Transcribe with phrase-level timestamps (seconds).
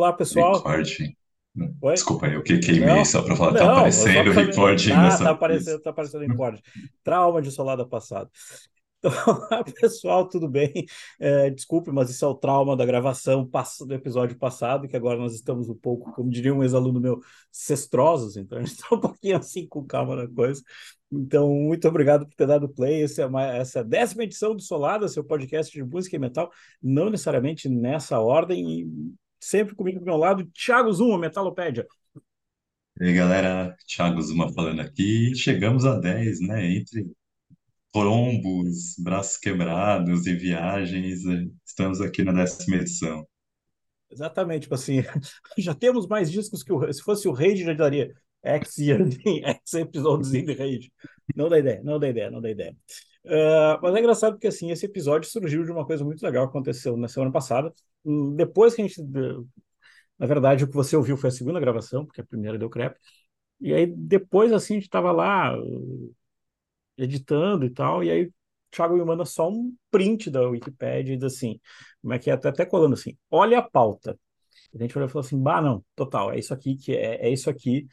[0.00, 0.54] Olá, pessoal.
[0.54, 1.14] Recorde.
[1.82, 1.92] Oi?
[1.92, 4.48] Desculpa eu que queimei Não, só pra falar, tá não, eu só aparecendo o falei.
[4.48, 6.62] recorde Ah, nessa tá aparecendo, tá aparecendo em corte.
[7.04, 8.30] Trauma de solada passada.
[9.02, 10.84] Então, olá, pessoal, tudo bem?
[11.18, 13.48] É, desculpe, mas isso é o trauma da gravação
[13.86, 17.18] do episódio passado, que agora nós estamos um pouco, como diria um ex-aluno meu,
[17.50, 20.62] cestrosos, então a gente está um pouquinho assim com calma na coisa.
[21.10, 23.02] Então, muito obrigado por ter dado play.
[23.02, 26.18] Essa é, uma, essa é a décima edição do Solada, seu podcast de música e
[26.18, 26.50] metal,
[26.82, 28.86] não necessariamente nessa ordem,
[29.40, 31.86] sempre comigo do meu lado, Thiago Zuma, Metalopédia.
[33.00, 35.34] E aí, galera, Thiago Zuma falando aqui.
[35.34, 36.76] Chegamos a 10, né?
[36.76, 37.10] Entre
[37.92, 43.26] trombos, braços quebrados e viagens, eh, estamos aqui na décima edição.
[44.10, 45.02] Exatamente, tipo assim,
[45.58, 46.92] já temos mais discos que o.
[46.92, 50.92] Se fosse o Rage, já daria X X episódios the Rage.
[51.34, 52.76] Não dá ideia, não dá ideia, não dá ideia.
[53.24, 56.50] Uh, mas é engraçado porque assim, esse episódio surgiu de uma coisa muito legal que
[56.50, 57.72] aconteceu na semana passada.
[58.36, 59.02] Depois que a gente.
[60.18, 62.98] Na verdade, o que você ouviu foi a segunda gravação, porque a primeira deu crepe.
[63.60, 66.14] E aí, depois, assim, a gente estava lá uh,
[66.96, 68.32] editando e tal, e aí o
[68.70, 71.60] Thiago me manda só um print da Wikipédia e diz assim,
[72.02, 74.18] como é que é, tá até colando assim, olha a pauta.
[74.74, 77.30] A gente olhou e falou assim, bah, não, total, é isso aqui que é, é
[77.30, 77.86] isso aqui.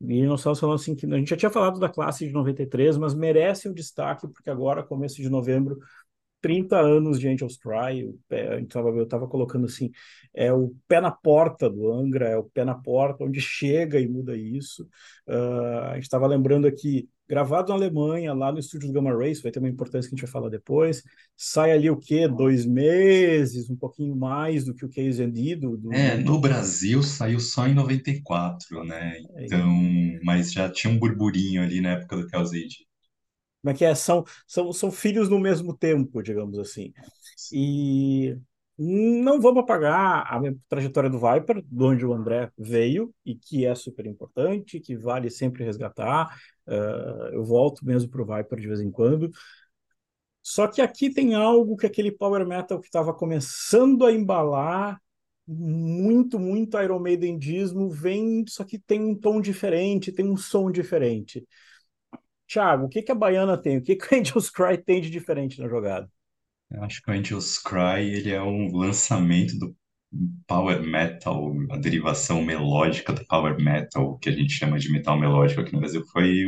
[0.00, 2.96] E nós estávamos falando assim, que a gente já tinha falado da classe de 93,
[2.98, 5.78] mas merece um destaque, porque agora, começo de novembro,
[6.40, 9.90] 30 anos de Angels Cry, eu estava colocando assim,
[10.34, 14.06] é o pé na porta do Angra, é o pé na porta onde chega e
[14.06, 14.86] muda isso.
[15.26, 19.42] Uh, a gente estava lembrando aqui, gravado na Alemanha, lá no estúdio do Gamma Race,
[19.42, 21.02] vai ter uma importância que a gente vai falar depois.
[21.36, 22.28] Sai ali o quê?
[22.28, 27.02] Dois meses, um pouquinho mais do que o Case and D, do, É, no Brasil
[27.02, 29.18] saiu só em 94, né?
[29.38, 29.68] Então,
[30.22, 32.86] mas já tinha um burburinho ali na época do Calzade.
[33.62, 33.94] Como é que é?
[33.94, 36.92] São, são, são filhos no mesmo tempo, digamos assim.
[37.52, 38.36] E
[38.76, 43.74] não vamos apagar a trajetória do Viper, de onde o André veio, e que é
[43.74, 46.36] super importante, que vale sempre resgatar.
[46.66, 49.30] Uh, eu volto mesmo para o Viper de vez em quando.
[50.42, 55.00] Só que aqui tem algo que aquele power metal que estava começando a embalar,
[55.46, 61.46] muito, muito Iron Maidendismo, vem, só que tem um tom diferente, tem um som diferente.
[62.46, 63.78] Thiago, o que, que a Baiana tem?
[63.78, 66.10] O que, que o Angels Cry tem de diferente na jogada?
[66.70, 69.74] Eu acho que o Angels Cry ele é um lançamento do
[70.46, 75.60] power metal, a derivação melódica do power metal, que a gente chama de metal melódico
[75.60, 76.46] aqui no Brasil, foi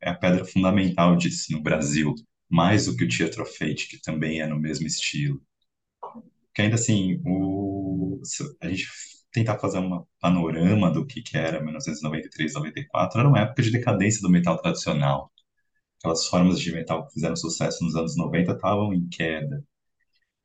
[0.00, 2.14] é a pedra fundamental disso no Brasil,
[2.48, 5.40] mais do que o Teatro Fate, que também é no mesmo estilo.
[6.54, 8.20] Que ainda assim, o,
[8.60, 8.86] a gente
[9.32, 14.22] tentar fazer um panorama do que, que era 1993, 94, era uma época de decadência
[14.22, 15.32] do metal tradicional
[16.06, 19.64] aquelas formas de metal que fizeram sucesso nos anos 90 estavam em queda.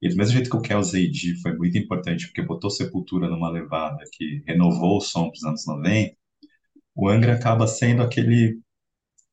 [0.02, 3.50] E do mesmo jeito que o Kells AD foi muito importante porque botou Sepultura numa
[3.50, 6.16] levada que renovou o som para os anos 90,
[6.96, 8.60] o Angra acaba sendo aquele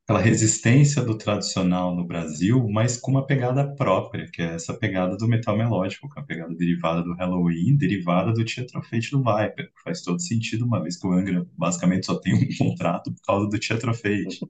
[0.09, 5.19] aquela resistência do tradicional no Brasil, mas com uma pegada própria, que é essa pegada
[5.19, 9.19] do metal melódico, que é a pegada derivada do Halloween, derivada do Teatro Fate do
[9.19, 13.13] Viper, que faz todo sentido, uma vez que o Angra basicamente só tem um contrato
[13.13, 14.41] por causa do Teatro Fate.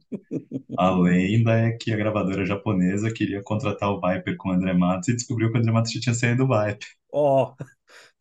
[0.78, 5.08] A lenda é que a gravadora japonesa queria contratar o Viper com o André Matos
[5.08, 6.86] e descobriu que o André Matos já tinha saído do Viper.
[7.12, 7.52] Oh.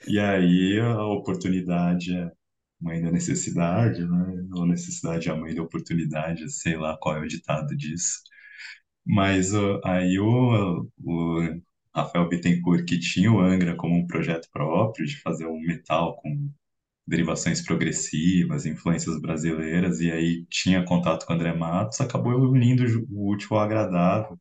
[0.07, 2.31] E aí a oportunidade é
[2.79, 4.47] mãe da necessidade, né?
[4.53, 8.21] Ou necessidade é a mãe da oportunidade, sei lá qual é o ditado disso.
[9.05, 11.61] Mas uh, aí o, o
[11.95, 16.49] Rafael Bittencourt, que tinha o Angra como um projeto próprio de fazer um metal com
[17.07, 23.31] derivações progressivas, influências brasileiras, e aí tinha contato com o André Matos, acabou unindo o
[23.31, 24.37] útil ao agradável.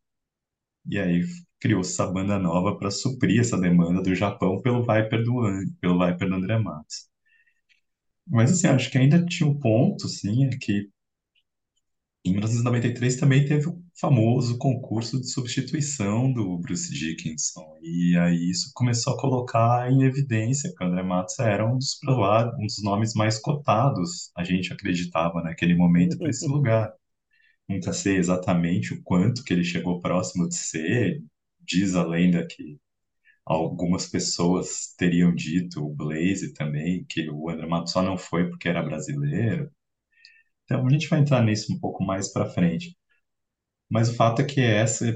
[0.89, 1.25] E aí
[1.61, 5.43] criou essa banda nova para suprir essa demanda do Japão pelo Viper do,
[5.81, 7.09] pelo Viper do André Matos.
[8.27, 10.89] Mas assim, acho que ainda tinha um ponto, sim, é que
[12.25, 17.65] em 1993 também teve o famoso concurso de substituição do Bruce Dickinson.
[17.83, 21.99] E aí isso começou a colocar em evidência que o André Matos era um dos,
[22.59, 26.93] um dos nomes mais cotados, a gente acreditava naquele momento, para esse lugar.
[27.69, 31.23] Nunca sei exatamente o quanto que ele chegou próximo de ser.
[31.61, 32.79] Diz a lenda que
[33.47, 38.69] algumas pessoas teriam dito, o Blaze também, que o André Matos só não foi porque
[38.69, 39.71] era brasileiro.
[40.65, 42.97] Então a gente vai entrar nisso um pouco mais para frente.
[43.91, 45.07] Mas o fato é que essa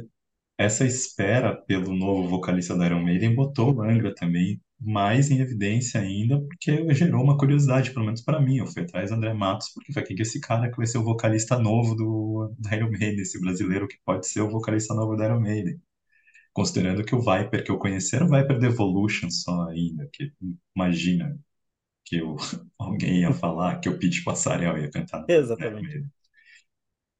[0.58, 6.00] essa espera pelo novo vocalista da Iron Maiden botou o Angra também mais em evidência
[6.00, 8.58] ainda, porque gerou uma curiosidade, pelo menos para mim.
[8.58, 10.98] Eu fui atrás do André Matos, porque foi quem que esse cara que vai ser
[10.98, 15.16] o vocalista novo do, da Iron Maiden, esse brasileiro que pode ser o vocalista novo
[15.16, 15.80] da Iron Maiden.
[16.60, 20.30] Considerando que o Viper que eu conheci era o Viper Devolution só ainda, que
[20.76, 21.40] imagina
[22.04, 22.36] que o,
[22.78, 25.24] alguém ia falar que o Pete Passarel ia cantar.
[25.26, 26.00] Exatamente.
[26.00, 26.08] Né?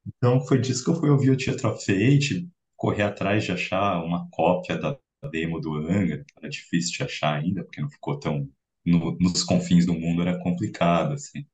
[0.05, 2.47] Então foi disso que eu fui ouvir o Theatre of Fate,
[2.77, 4.95] correr atrás de achar uma cópia da
[5.31, 8.47] demo do Angra, que era difícil de achar ainda, porque não ficou tão
[8.85, 11.47] no, nos confins do mundo, era complicado, assim.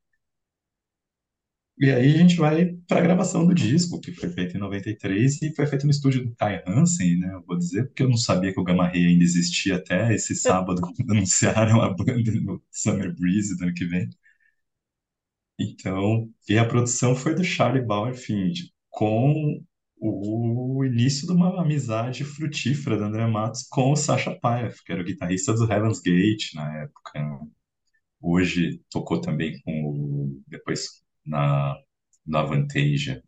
[1.79, 5.41] E aí a gente vai para a gravação do disco, que foi feito em 93
[5.43, 7.33] e foi feito no estúdio do Kai Hansen, né?
[7.33, 10.35] Eu vou dizer, porque eu não sabia que o Gamma Ray ainda existia até esse
[10.35, 14.09] sábado, quando anunciaram a banda no Summer Breeze do ano que vem.
[15.59, 19.63] Então, e a produção foi do Charlie Bauerfield, com
[19.99, 25.01] o início de uma amizade frutífera do André Matos com o Sacha Paef, que era
[25.01, 27.39] o guitarrista do Heaven's Gate na época.
[28.21, 31.77] Hoje tocou também com o, depois na,
[32.25, 33.21] na Avantasia.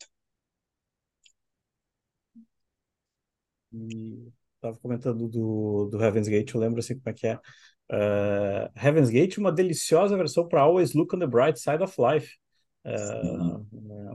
[3.71, 7.39] E estava comentando do, do Heaven's Gate, eu lembro assim como é que é.
[7.91, 12.35] Uh, Heaven's Gate, uma deliciosa versão para Always Look on the Bright Side of Life.
[12.85, 13.65] Uh,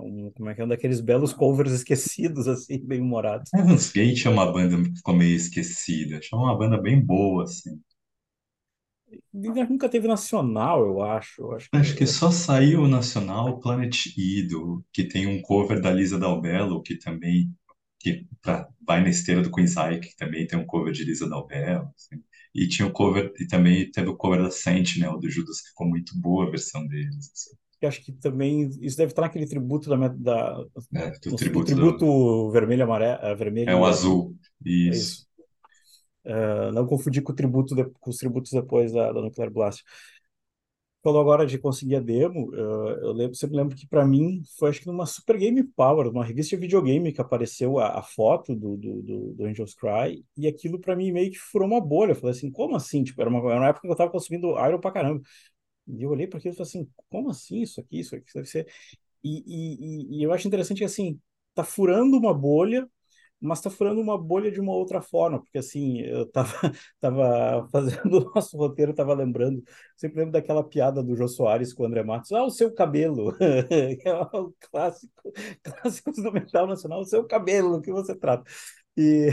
[0.03, 3.53] um, como é que é um daqueles belos covers esquecidos, assim, bem humorados.
[3.53, 6.21] Heaven's Gate é uma banda que ficou meio esquecida.
[6.33, 7.81] É uma banda bem boa, assim.
[9.33, 11.43] Nunca teve nacional, eu acho.
[11.43, 15.81] Eu acho que, acho que só saiu o nacional Planet Ido, que tem um cover
[15.81, 17.51] da Lisa Dalbello, que também
[18.05, 21.27] que pra, vai na esteira do Queen's Ike, que também tem um cover de Lisa
[21.27, 21.89] Dalbello.
[21.97, 22.23] Assim.
[22.55, 25.89] E tinha o cover, e também teve o cover da Sentinel, do Judas, que ficou
[25.89, 27.31] muito boa a versão deles.
[27.33, 27.57] Assim.
[27.87, 30.65] acho que também isso deve estar naquele tributo da, da
[30.95, 32.51] é, do tributo, tributo do...
[32.51, 34.93] vermelho amarelo vermelho é o azul isso.
[34.93, 35.24] É isso.
[36.25, 39.85] Uh, não confundir com, tributo de, com os tributos depois da, da Nuclear Blast.
[41.03, 42.55] Falou agora de conseguir a demo, uh,
[43.03, 46.25] eu lembro, sempre lembro que para mim foi acho que numa Super Game Power, uma
[46.25, 50.47] revista de videogame que apareceu a, a foto do, do, do, do, Angels Cry, e
[50.49, 52.13] aquilo para mim meio que furou uma bolha.
[52.13, 53.05] Eu falei assim, como assim?
[53.05, 55.23] Tipo, era uma, era uma época que eu tava consumindo Iron pra caramba.
[55.87, 58.49] E eu olhei para aquilo e falei assim, como assim isso aqui, isso aqui, deve
[58.49, 58.67] ser...
[59.23, 61.21] E, e, e, e eu acho interessante que assim,
[61.55, 62.89] tá furando uma bolha
[63.41, 66.53] mas está furando uma bolha de uma outra forma, porque assim, eu estava
[67.01, 69.63] tava fazendo o nosso roteiro, estava lembrando,
[69.97, 73.35] sempre lembro daquela piada do Jô Soares com o André Matos, ah, o seu cabelo,
[74.05, 75.33] é o clássico,
[75.63, 78.45] clássico do metal nacional, o seu cabelo, que você trata.
[78.97, 79.29] E,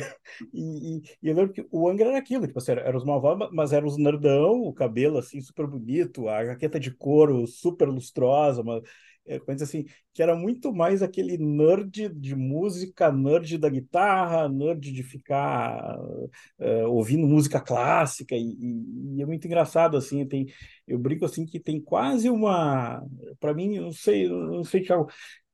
[0.54, 3.72] e, e, eu lembro que o Angra era aquilo, tipo assim, era, os malvados, mas
[3.72, 8.82] era os nerdão, o cabelo assim, super bonito, a jaqueta de couro super lustrosa, mas
[9.26, 15.04] é, assim, que era muito mais aquele nerd de música, nerd da guitarra, nerd de
[15.04, 20.48] ficar uh, ouvindo música clássica, e, e, e, é muito engraçado, assim, tem,
[20.88, 23.04] eu brinco assim que tem quase uma,
[23.40, 25.08] para mim, não sei, não sei, Thiago,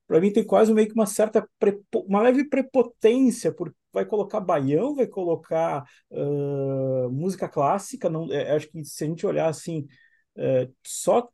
[0.07, 4.39] para mim tem quase meio que uma certa, prepo, uma leve prepotência, porque vai colocar
[4.39, 9.85] baião, vai colocar uh, música clássica, não, é, acho que se a gente olhar assim,
[10.37, 11.27] é, só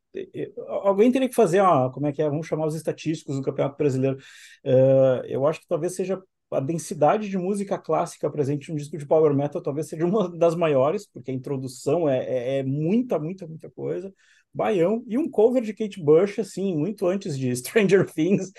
[0.68, 3.77] alguém teria que fazer uma, como é que é, vamos chamar os estatísticos do Campeonato
[3.77, 4.18] Brasileiro.
[4.63, 6.21] É, eu acho que talvez seja
[6.51, 10.56] a densidade de música clássica presente no disco de power metal talvez seja uma das
[10.56, 14.13] maiores, porque a introdução é, é, é muita, muita, muita coisa.
[14.54, 18.51] Baião e um cover de Kate Bush, assim, muito antes de Stranger Things,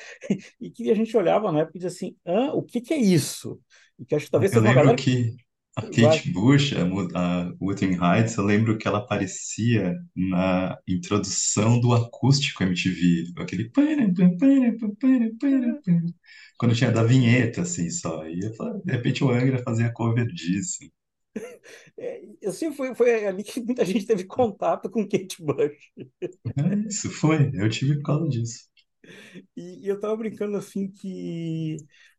[0.60, 2.98] e que a gente olhava na época e dizia assim: ah, o que, que é
[2.98, 3.60] isso?
[3.98, 4.96] E que acho que talvez eu seja uma galera.
[4.96, 5.36] Que
[5.76, 12.62] a Kate Bush, a, Wuthering Heights, eu lembro que ela aparecia na introdução do acústico
[12.62, 13.70] MTV, aquele
[16.56, 18.26] quando tinha da vinheta, assim, só.
[18.26, 20.78] E de repente o Angra fazia cover disso.
[21.96, 25.92] É, assim, foi, foi ali que muita gente teve contato com Kate Bush.
[26.56, 27.50] É isso, foi.
[27.54, 28.68] Eu tive por causa disso.
[29.56, 31.76] E, e eu tava brincando assim que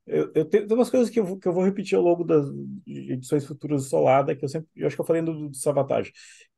[0.08, 2.24] eu, eu tenho, tem umas coisas que eu, vou, que eu vou repetir ao longo
[2.24, 2.46] das
[2.86, 6.12] edições futuras do Solada, que eu sempre, eu acho que eu falei do, do Sabotage,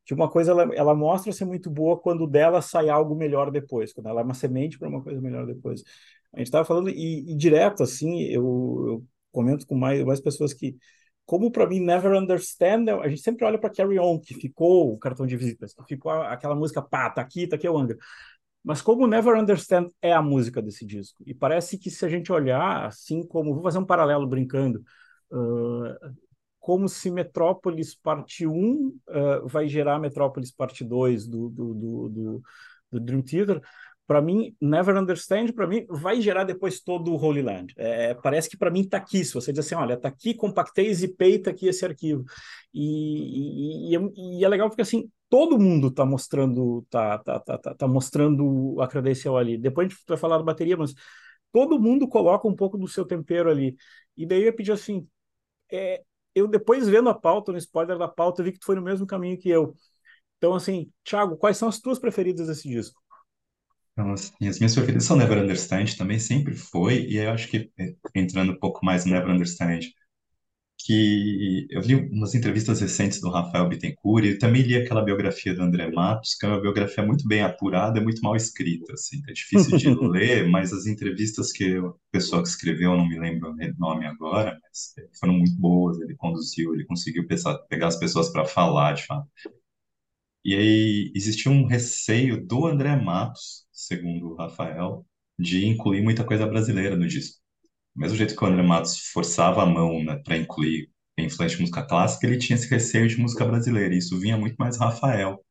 [0.06, 3.94] que uma coisa ela, ela mostra ser muito boa quando dela sai algo melhor depois,
[3.94, 5.84] quando ela é uma semente para uma coisa melhor depois.
[6.34, 8.44] A gente estava falando, e, e, direto, assim, eu,
[8.88, 10.78] eu comento com mais, mais pessoas que,
[11.26, 14.98] como para mim, Never Understand, a gente sempre olha para Carry On, que ficou o
[14.98, 17.98] cartão de visitas, ficou aquela música, pá, tá aqui, tá aqui é o Angra.
[18.64, 22.32] Mas como Never Understand é a música desse disco, e parece que se a gente
[22.32, 24.84] olhar assim como, vou fazer um paralelo brincando,
[25.32, 26.14] uh,
[26.60, 32.42] como se Metrópolis parte 1 uh, vai gerar Metrópolis parte 2 do, do, do, do,
[32.92, 33.62] do Dream Theater,
[34.08, 37.74] para mim, Never Understand, para mim, vai gerar depois todo o Holy Land.
[37.76, 39.24] É, parece que para mim está aqui.
[39.24, 42.24] Se você diz assim, olha, está aqui, compactei, zipei, está aqui esse arquivo.
[42.74, 47.58] E, e, e, e, é legal porque assim, todo mundo está mostrando, tá, tá, tá,
[47.58, 49.58] tá, tá mostrando a credencial ali.
[49.58, 50.94] Depois a gente vai falar da bateria, mas
[51.52, 53.76] todo mundo coloca um pouco do seu tempero ali.
[54.16, 55.08] E daí eu ia pedir assim,
[55.72, 56.04] é,
[56.36, 59.08] eu depois vendo a pauta, no spoiler da pauta, vi que tu foi no mesmo
[59.08, 59.76] caminho que eu.
[60.38, 63.02] Então, assim, Thiago, quais são as tuas preferidas desse disco?
[63.94, 67.72] Então, assim, as minhas preferidas são Never Understand, também sempre foi, e eu acho que,
[67.80, 69.80] eh, entrando um pouco mais no Never Understand,
[70.78, 75.64] que eu li umas entrevistas recentes do Rafael Bittencourt e também li aquela biografia do
[75.64, 79.34] André Matos, que é uma biografia muito bem apurada e muito mal escrita, assim, é
[79.34, 83.52] difícil de ler, mas as entrevistas que a pessoa que escreveu, eu não me lembro
[83.52, 88.30] o nome agora, mas foram muito boas, ele conduziu, ele conseguiu pensar, pegar as pessoas
[88.30, 89.28] para falar, de fato.
[90.46, 95.06] E aí existia um receio do André Matos, segundo o Rafael,
[95.38, 97.42] de incluir muita coisa brasileira no disco
[98.00, 101.84] mesmo jeito que o André Matos forçava a mão né, para incluir influência de música
[101.84, 103.94] clássica, ele tinha esse receio de música brasileira.
[103.94, 105.44] E isso vinha muito mais Rafael,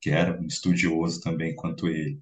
[0.00, 2.20] que era um estudioso também quanto ele.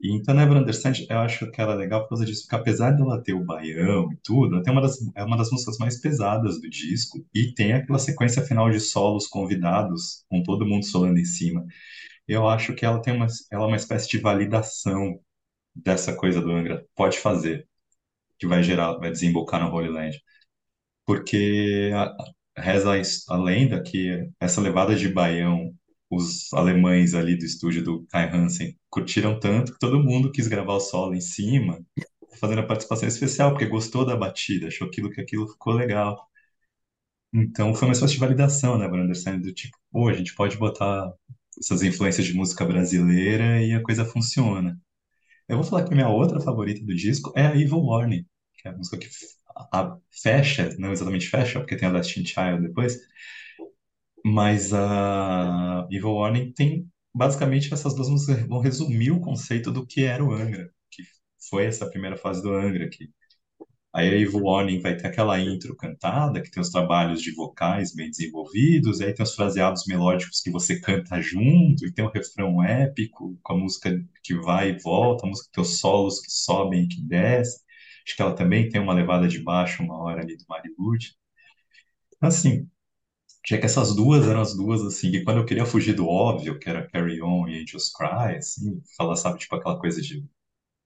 [0.00, 2.90] E então, Never Understand, eu acho que ela é legal por causa disso, porque apesar
[2.90, 5.98] dela ter o baião e tudo, ela tem uma das, é uma das músicas mais
[6.00, 11.18] pesadas do disco, e tem aquela sequência final de solos convidados, com todo mundo solando
[11.18, 11.64] em cima.
[12.28, 15.20] Eu acho que ela tem uma, ela é uma espécie de validação
[15.74, 16.86] dessa coisa do Angra.
[16.96, 17.68] Pode fazer
[18.38, 20.20] que vai gerar, vai desembocar no Holy Land.
[21.06, 22.14] Porque a,
[22.60, 25.74] reza a, a lenda que essa levada de baião,
[26.10, 30.74] os alemães ali do estúdio do Kai Hansen curtiram tanto que todo mundo quis gravar
[30.74, 31.80] o solo em cima,
[32.40, 36.28] fazendo a participação especial, porque gostou da batida, achou aquilo que aquilo ficou legal.
[37.32, 39.40] Então foi uma espécie de validação, né, Anderson?
[39.40, 41.12] Do tipo, pô, a gente pode botar
[41.58, 44.78] essas influências de música brasileira e a coisa funciona.
[45.48, 48.70] Eu vou falar que minha outra favorita do disco é a Evil Warning, que é
[48.70, 49.08] a música que
[49.72, 52.98] a, fecha, não exatamente fecha, porque tem a Lasting Child depois,
[54.24, 60.04] mas a Evil Warning tem basicamente essas duas músicas vão resumir o conceito do que
[60.04, 61.02] era o Angra, que
[61.48, 63.10] foi essa primeira fase do Angra, que
[63.94, 67.94] Aí a Evil Warning vai ter aquela intro cantada, que tem os trabalhos de vocais
[67.94, 72.62] bem desenvolvidos, aí tem os fraseados melódicos que você canta junto, e tem o refrão
[72.62, 73.90] épico, com a música
[74.22, 77.62] que vai e volta, a música que tem os solos que sobem e que descem.
[78.06, 81.16] Acho que ela também tem uma levada de baixo, uma hora ali do Marilude.
[82.20, 82.68] Assim,
[83.44, 86.58] tinha que essas duas eram as duas, assim, e quando eu queria fugir do óbvio,
[86.58, 90.24] que era Carry On e Angels Cry, assim, falar, sabe, tipo aquela coisa de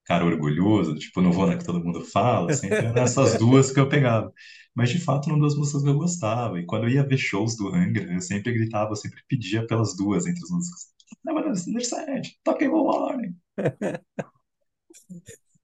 [0.08, 3.78] cara orgulhoso, tipo, não vou na que todo mundo fala, assim, então essas duas que
[3.78, 4.32] eu pegava.
[4.74, 7.56] Mas, de fato, eram duas músicas que eu gostava, e quando eu ia ver shows
[7.56, 10.86] do Angra, eu sempre gritava, eu sempre pedia pelas duas entre as músicas.
[11.22, 13.36] Não, mas Understand, Talking About Warning.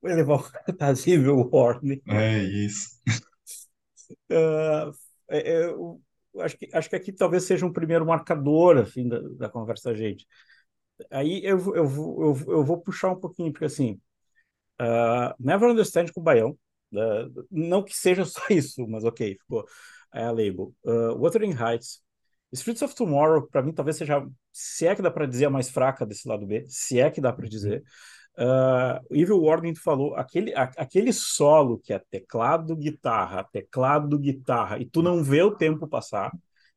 [0.03, 0.43] Vou levar
[1.33, 2.03] o Warning.
[2.07, 3.01] É isso.
[4.31, 4.93] Uh,
[5.33, 6.01] eu,
[6.41, 9.97] acho, que, acho que aqui talvez seja um primeiro marcador assim, da, da conversa da
[9.97, 10.27] gente.
[11.11, 13.99] Aí eu, eu, eu, eu vou puxar um pouquinho, porque assim,
[14.81, 16.57] Uh, Never Understand com o Baião.
[16.93, 19.65] Uh, não que seja só isso, mas ok, ficou
[20.15, 20.73] é a label.
[20.85, 22.03] Uh, Wuthering Heights.
[22.53, 25.69] Streets of Tomorrow, para mim, talvez seja, se é que dá para dizer, a mais
[25.69, 27.83] fraca desse lado B, se é que dá para dizer.
[28.39, 34.79] Uh, Evil Warning tu falou, aquele, a, aquele solo que é teclado, guitarra, teclado, guitarra,
[34.79, 36.33] e tu não vê o tempo passar,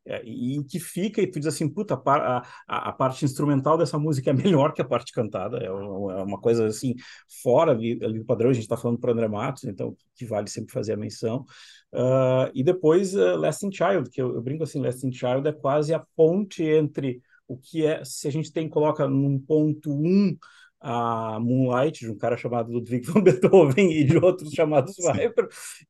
[0.08, 4.00] é, e que fica, e tu diz assim, puta, a, a, a, parte instrumental dessa
[4.00, 6.96] música é melhor que a parte cantada, é uma, é uma coisa assim,
[7.44, 10.72] fora ali, do padrão, a gente está falando para André Matos, então que vale sempre
[10.72, 11.46] fazer a menção.
[11.94, 15.94] Uh, e depois uh, Lasting Child, que eu, eu brinco assim, Lasting Child é quase
[15.94, 20.38] a ponte entre o que é, se a gente tem, coloca num ponto um,
[20.80, 25.48] a Moonlight, de um cara chamado Ludwig van Beethoven e de outros chamados Viper,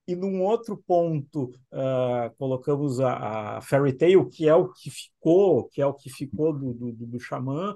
[0.08, 5.67] e num outro ponto uh, colocamos a, a, Fairy Tail, que é o que ficou,
[5.70, 7.75] que é o que ficou do, do, do Xamã.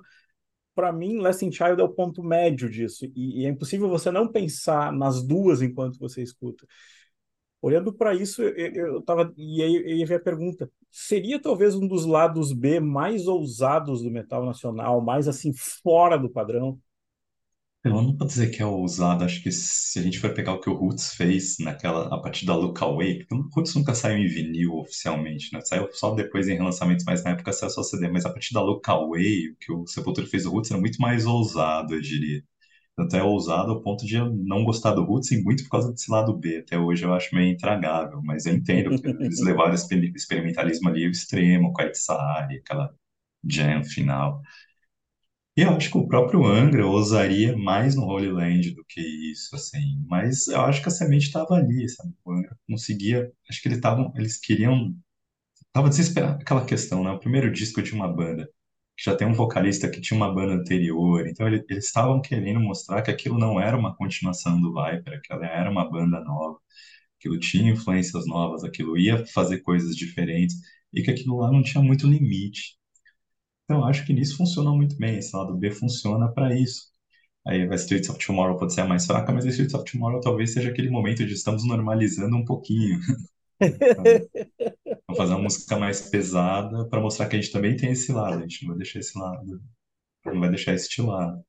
[0.74, 4.32] Para mim, Lasting Child é o ponto médio disso, e, e, é impossível você não
[4.32, 6.66] pensar nas duas enquanto você escuta.
[7.62, 9.32] Olhando para isso, eu estava.
[9.38, 14.10] E aí, aí vem a pergunta: seria talvez um dos lados B mais ousados do
[14.10, 16.80] metal nacional, mais assim, fora do padrão?
[17.84, 20.60] Eu não vou dizer que é ousado, acho que se a gente for pegar o
[20.62, 24.18] que o Roots fez naquela, a partir da Look Away, porque o Roots nunca saiu
[24.20, 25.62] em vinil oficialmente, né?
[25.62, 28.62] Saiu só depois em relançamentos, mas na época saiu só CD, mas a partir da
[28.62, 32.44] Look Away, o que o Sepultura fez do Roots era muito mais ousado, eu diria.
[32.98, 35.92] Tanto é ousado ao ponto de eu não gostar do Roots e muito por causa
[35.92, 36.60] desse lado B.
[36.60, 41.06] Até hoje eu acho meio intragável, mas eu entendo, porque eles levaram esse experimentalismo ali
[41.06, 42.94] ao extremo, com a Itzari, aquela
[43.50, 44.42] jam final.
[45.56, 50.04] Eu acho que o próprio Angra ousaria mais no Holy Land do que isso, assim.
[50.08, 52.14] Mas eu acho que a semente estava ali, sabe?
[52.24, 53.32] O Angra conseguia.
[53.50, 54.14] Acho que eles estavam.
[54.16, 54.96] Eles queriam.
[55.74, 57.12] Tava desesperado aquela questão, né?
[57.12, 58.50] O primeiro disco de uma banda
[58.98, 61.28] que já tem um vocalista que tinha uma banda anterior.
[61.28, 65.46] Então ele, eles estavam querendo mostrar que aquilo não era uma continuação do Viper, aquela
[65.48, 66.60] era uma banda nova,
[67.20, 70.56] aquilo tinha influências novas, aquilo ia fazer coisas diferentes
[70.94, 72.78] e que aquilo lá não tinha muito limite.
[73.72, 75.18] Então, acho que nisso funciona muito bem.
[75.18, 76.92] Esse lado B funciona para isso.
[77.48, 80.20] Aí a Streets of Tomorrow pode ser a mais fraca, mas a Streets of Tomorrow
[80.20, 83.00] talvez seja aquele momento de estamos normalizando um pouquinho.
[85.08, 88.40] Vamos fazer uma música mais pesada para mostrar que a gente também tem esse lado.
[88.40, 89.62] A gente não vai deixar esse lado,
[90.26, 91.42] não vai deixar esse de lado.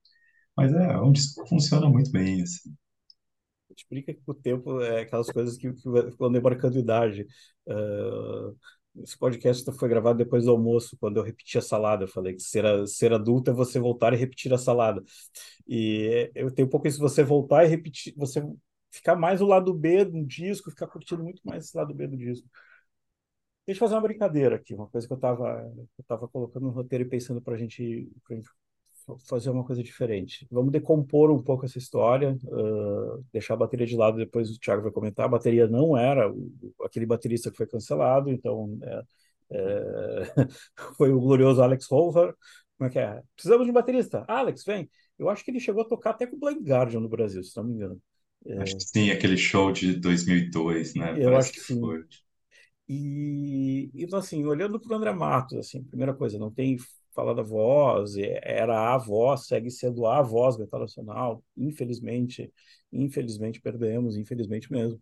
[0.57, 2.73] Mas é, é um disco que funciona muito bem, assim.
[3.77, 5.83] Explica que o tempo é aquelas coisas que, que
[6.17, 7.27] quando demarcando idade.
[7.67, 8.57] Uh,
[8.97, 12.05] esse podcast foi gravado depois do almoço, quando eu repeti a salada.
[12.05, 15.03] Eu falei que ser, ser adulto é você voltar e repetir a salada.
[15.67, 18.43] E eu tenho um pouco isso, você voltar e repetir, você
[18.91, 22.17] ficar mais o lado B do disco, ficar curtindo muito mais esse lado B do
[22.17, 22.49] disco.
[23.67, 26.73] Deixa eu fazer uma brincadeira aqui, uma coisa que eu estava eu tava colocando no
[26.73, 28.49] roteiro e pensando para gente, a gente
[29.27, 30.47] fazer uma coisa diferente.
[30.51, 34.83] Vamos decompor um pouco essa história, uh, deixar a bateria de lado, depois o Thiago
[34.83, 35.27] vai comentar.
[35.27, 36.53] A bateria não era o,
[36.85, 39.03] aquele baterista que foi cancelado, então é,
[39.51, 40.23] é,
[40.97, 42.35] foi o glorioso Alex Rover.
[42.79, 43.23] Como é que é?
[43.35, 44.25] Precisamos de um baterista.
[44.27, 44.91] Alex, vem.
[45.19, 47.57] Eu acho que ele chegou a tocar até com o Blind Guardian no Brasil, se
[47.57, 48.01] não me engano.
[48.45, 51.13] É, acho que sim, aquele show de 2002, né?
[51.13, 51.81] Eu Parece acho que, que sim.
[51.81, 52.05] Foi.
[52.89, 56.77] E, então, assim, olhando para o André Matos, assim, primeira coisa, não tem
[57.15, 61.45] fala da voz, era a voz, segue sendo a voz metal nacional.
[61.57, 62.53] Infelizmente,
[62.93, 65.01] infelizmente perdemos, infelizmente mesmo.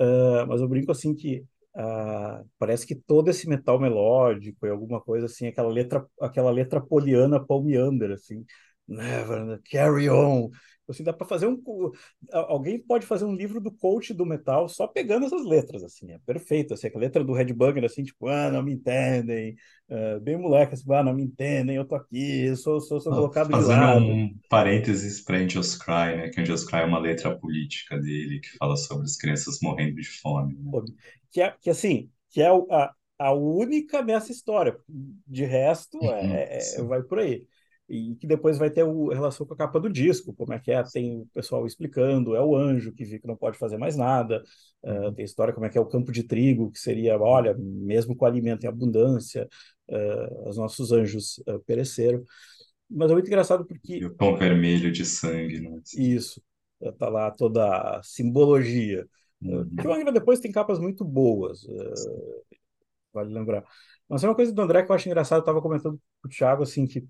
[0.00, 1.44] Uh, mas eu brinco assim que
[1.76, 6.80] uh, parece que todo esse metal melódico e alguma coisa assim, aquela letra, aquela letra
[6.80, 8.44] poliana Paul Meander, assim,
[8.86, 10.50] never, carry on,
[10.88, 11.62] Assim, dá para fazer um.
[12.32, 16.18] Alguém pode fazer um livro do coach do metal só pegando essas letras, assim, é
[16.26, 16.74] perfeito.
[16.74, 19.54] Assim, a letra do Red Bugger, assim, tipo, ah, não me entendem,
[19.88, 23.12] uh, bem moleque, assim, ah, não me entendem, eu tô aqui, eu sou, sou, sou
[23.12, 24.04] colocado de lado.
[24.04, 26.28] um parênteses para Angels Cry, né?
[26.30, 30.08] Que Angels Cry é uma letra política dele que fala sobre as crianças morrendo de
[30.20, 30.54] fome.
[30.54, 30.82] Né?
[31.30, 34.76] Que, é, que assim, que é a, a única nessa história.
[35.26, 37.44] De resto, uhum, é, é, vai por aí
[37.92, 40.72] e que depois vai ter o, relação com a capa do disco, como é que
[40.72, 43.98] é, tem o pessoal explicando, é o anjo que vê que não pode fazer mais
[43.98, 44.42] nada,
[44.82, 48.16] uh, tem história como é que é o campo de trigo, que seria, olha, mesmo
[48.16, 49.46] com alimento em abundância,
[49.90, 52.24] uh, os nossos anjos uh, pereceram.
[52.88, 53.98] Mas é muito engraçado porque...
[53.98, 55.78] E o tom vermelho de sangue, né?
[55.94, 56.42] Isso,
[56.98, 59.06] tá lá toda a simbologia.
[59.42, 59.68] Uhum.
[59.68, 61.66] Que o Angra depois tem capas muito boas,
[63.12, 63.64] vale lembrar.
[64.08, 66.30] Mas é uma coisa do André que eu acho engraçado, eu estava comentando com o
[66.30, 67.04] Thiago, assim, que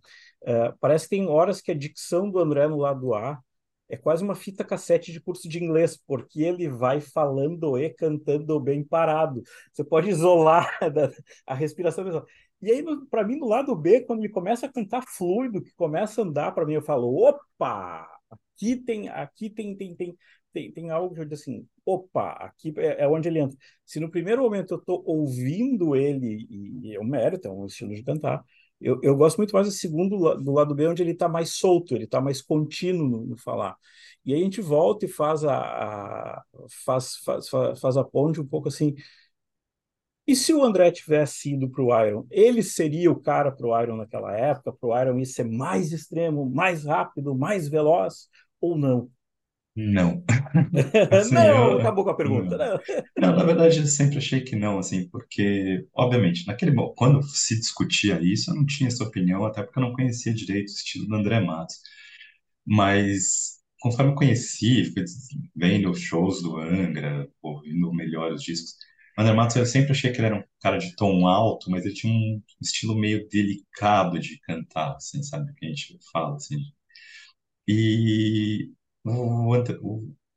[0.44, 3.40] é, parece que tem horas que a dicção do André no lado A
[3.88, 8.58] é quase uma fita cassete de curso de inglês, porque ele vai falando e cantando
[8.58, 9.42] bem parado.
[9.70, 10.66] Você pode isolar
[11.46, 12.24] a respiração.
[12.62, 16.22] E aí, para mim, no lado B, quando ele começa a cantar fluido, que começa
[16.22, 20.16] a andar para mim, eu falo, opa, aqui tem, aqui tem, tem, tem,
[20.52, 23.58] tem, tem algo que eu digo assim, opa, aqui é, é onde ele entra.
[23.84, 27.94] Se no primeiro momento eu estou ouvindo ele, e é um mérito, é um estilo
[27.94, 28.42] de cantar,
[28.82, 31.94] eu, eu gosto muito mais do segundo, do lado B, onde ele está mais solto,
[31.94, 33.76] ele está mais contínuo no, no, falar.
[34.24, 36.44] E aí a gente volta e faz a, a
[36.84, 37.48] faz, faz,
[37.80, 38.94] faz a ponte um pouco assim.
[40.26, 43.80] E se o André tivesse ido para o Iron, ele seria o cara para o
[43.82, 44.72] Iron naquela época?
[44.72, 48.28] Para o Iron ia ser mais extremo, mais rápido, mais veloz
[48.60, 49.10] ou não?
[49.74, 50.22] Não.
[51.10, 52.58] Assim, não, eu, acabou com a pergunta.
[52.58, 52.78] Não.
[53.16, 53.36] não.
[53.36, 58.50] na verdade, eu sempre achei que não, assim, porque, obviamente, naquele quando se discutia isso,
[58.50, 61.40] eu não tinha essa opinião, até porque eu não conhecia direito o estilo do André
[61.40, 61.76] Matos.
[62.66, 64.92] Mas, conforme eu conheci,
[65.56, 68.76] vendo shows do Angra, ouvindo melhores discos,
[69.18, 71.84] o André Matos eu sempre achei que ele era um cara de tom alto, mas
[71.84, 75.50] ele tinha um estilo meio delicado de cantar, assim, sabe?
[75.50, 76.56] O que a gente fala, assim.
[77.66, 78.70] E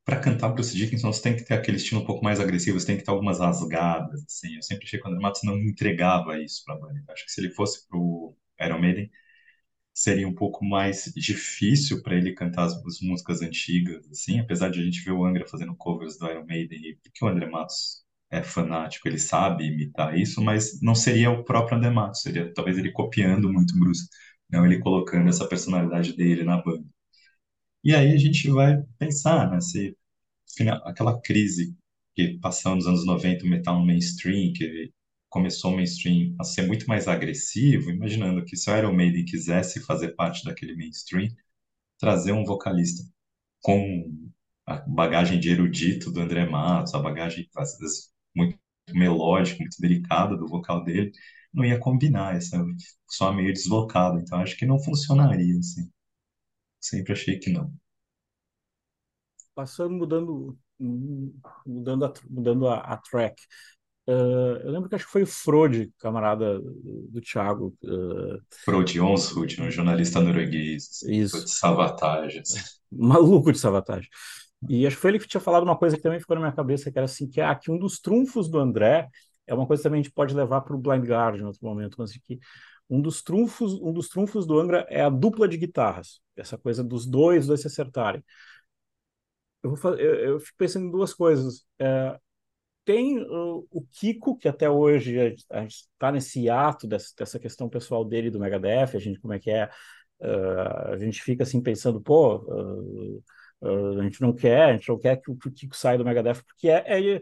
[0.06, 2.88] para cantar Bruce Dickinson, você tem que ter aquele estilo um pouco mais agressivo, você
[2.88, 4.56] tem que ter algumas rasgadas, assim.
[4.56, 7.04] Eu sempre achei que o André Matos não entregava isso para a banda.
[7.10, 9.10] Acho que se ele fosse pro Iron Maiden,
[9.94, 14.80] seria um pouco mais difícil para ele cantar as, as, músicas antigas, assim, apesar de
[14.82, 18.44] a gente ver o Angra fazendo covers do Iron Maiden, porque o André Matos é
[18.44, 22.92] fanático, ele sabe imitar isso, mas não seria o próprio André Matos, seria talvez ele
[22.92, 24.08] copiando muito Bruce,
[24.50, 26.86] não ele colocando essa personalidade dele na banda.
[27.86, 29.96] E aí a gente vai pensar, né, se
[30.86, 31.76] aquela crise
[32.16, 34.92] que passou nos anos 90, o metal mainstream, que
[35.30, 39.82] começou o mainstream a ser muito mais agressivo, imaginando que se o Iron Maiden quisesse
[39.82, 41.30] fazer parte daquele mainstream,
[42.00, 43.04] trazer um vocalista
[43.62, 44.12] com
[44.68, 48.58] a bagagem de erudito do André Matos, a bagagem às vezes muito
[48.94, 51.12] melódica, muito delicada do vocal dele,
[51.54, 52.64] não ia combinar, essa
[53.10, 54.20] só meio deslocado.
[54.20, 55.90] Então acho que não funcionaria assim.
[56.86, 57.74] Sempre achei que não.
[59.56, 60.56] Passando, mudando,
[61.66, 63.42] mudando, a, mudando a, a track.
[64.08, 67.76] Uh, eu lembro que acho que foi o Frode, camarada do Thiago.
[67.84, 71.44] Uh, Frode Onsrud, um jornalista norueguês, isso.
[71.44, 72.80] de savagens.
[72.92, 74.08] Maluco de savatage.
[74.70, 76.56] E acho que foi ele que tinha falado uma coisa que também ficou na minha
[76.56, 79.10] cabeça, que era assim, que, ah, que um dos trunfos do André
[79.48, 81.66] é uma coisa que também a gente pode levar para o Blind Guardian em outro
[81.66, 82.40] momento, mas que
[82.90, 86.84] um dos trunfos, um dos trunfos do Angra é a dupla de guitarras, essa coisa
[86.84, 88.24] dos dois, dois se acertarem.
[89.64, 91.66] Eu, vou fazer, eu, eu fico pensando em duas coisas.
[91.80, 92.18] É,
[92.86, 95.20] tem o Kiko, que até hoje
[95.50, 99.34] a gente está nesse ato dessa, dessa, questão pessoal dele do Megadeth, a gente como
[99.34, 99.66] é que é,
[100.22, 103.24] uh, a gente fica assim pensando, pô, uh,
[104.00, 106.06] a gente não quer, a gente não quer que o, que o Kiko saia do
[106.06, 107.22] Megadeth, porque é, é,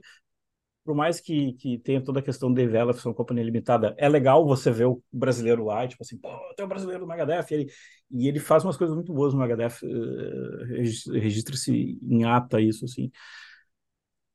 [0.84, 4.46] por mais que, que tenha toda a questão de develop, são companhia limitada, é legal
[4.46, 7.72] você ver o brasileiro lá, tipo assim, pô, tem um brasileiro do Megadeth, e ele,
[8.12, 13.12] e ele faz umas coisas muito boas no Megadeth, uh, registra-se em ata isso, assim.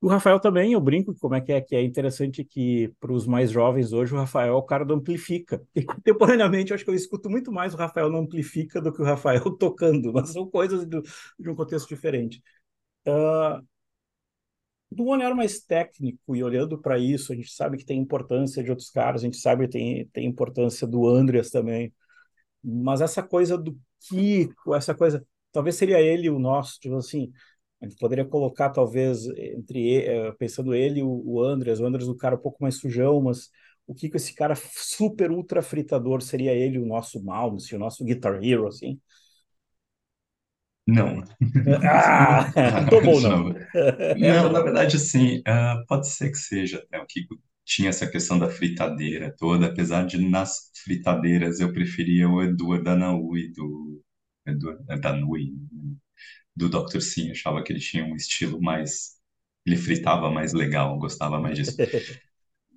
[0.00, 3.26] O Rafael também, eu brinco como é que é, que é interessante que para os
[3.26, 5.60] mais jovens hoje o Rafael é o cara do Amplifica.
[5.74, 9.02] E contemporaneamente eu acho que eu escuto muito mais o Rafael no Amplifica do que
[9.02, 11.02] o Rafael tocando, mas são coisas do,
[11.38, 12.40] de um contexto diferente.
[13.06, 13.60] Uh,
[14.90, 18.70] do olhar mais técnico e olhando para isso, a gente sabe que tem importância de
[18.70, 21.92] outros caras, a gente sabe que tem, tem importância do Andreas também,
[22.62, 27.32] mas essa coisa do Kiko, essa coisa, talvez seria ele o nosso, tipo assim,
[27.80, 32.16] a gente poderia colocar talvez entre eh, pensando ele e o Andreas, o Andreas o
[32.16, 33.50] cara um pouco mais sujão, mas
[33.86, 38.42] o Kiko esse cara super ultra fritador seria ele o nosso Malmsteen, o nosso Guitar
[38.42, 39.00] Hero assim?
[40.88, 41.22] Não.
[41.84, 42.50] Ah,
[42.90, 43.54] bom, não.
[44.18, 46.82] Não, na verdade, assim, uh, pode ser que seja.
[46.90, 46.98] Né?
[46.98, 52.42] O Kiko tinha essa questão da fritadeira toda, apesar de nas fritadeiras eu preferia o
[52.42, 54.02] Eduardo Danaui do
[54.46, 55.52] Eduardo Danui,
[56.56, 57.02] do Dr.
[57.02, 59.18] Sim, achava que ele tinha um estilo mais
[59.66, 61.76] ele fritava mais legal, gostava mais disso.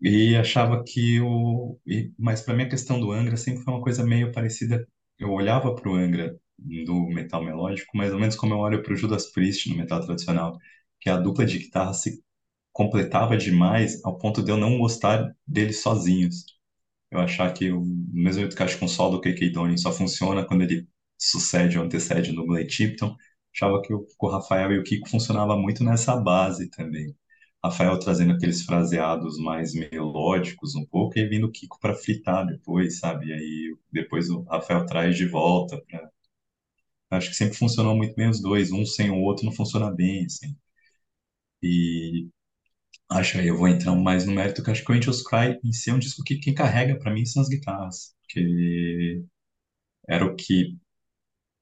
[0.03, 3.83] E achava que o e, mas para mim a questão do Angra sempre foi uma
[3.83, 4.87] coisa meio parecida.
[5.19, 8.93] Eu olhava para o Angra do metal melódico, mais ou menos como eu olho para
[8.93, 10.57] o Judas Priest no metal tradicional,
[10.99, 12.23] que a dupla de guitarra se
[12.73, 16.45] completava demais ao ponto de eu não gostar deles sozinhos.
[17.11, 19.91] Eu achar que o mesmo jeito que acho que um solo do KK Downing só
[19.91, 20.87] funciona quando ele
[21.17, 23.15] sucede ou antecede no Blade Tipton,
[23.53, 27.15] achava que o, o Rafael e o Kiko funcionava muito nessa base também.
[27.63, 32.99] Rafael trazendo aqueles fraseados mais melódicos um pouco e vindo o Kiko para fritar depois,
[32.99, 33.27] sabe?
[33.27, 36.10] E aí depois o Rafael traz de volta para
[37.11, 40.25] Acho que sempre funcionou muito bem os dois, um sem o outro não funciona bem,
[40.25, 40.55] assim.
[41.63, 42.29] E
[43.09, 45.73] acho aí eu vou entrar mais no mérito que acho que o Angels Cry em
[45.73, 49.23] si é um disco que quem carrega para mim são as guitarras, porque
[50.07, 50.77] era o que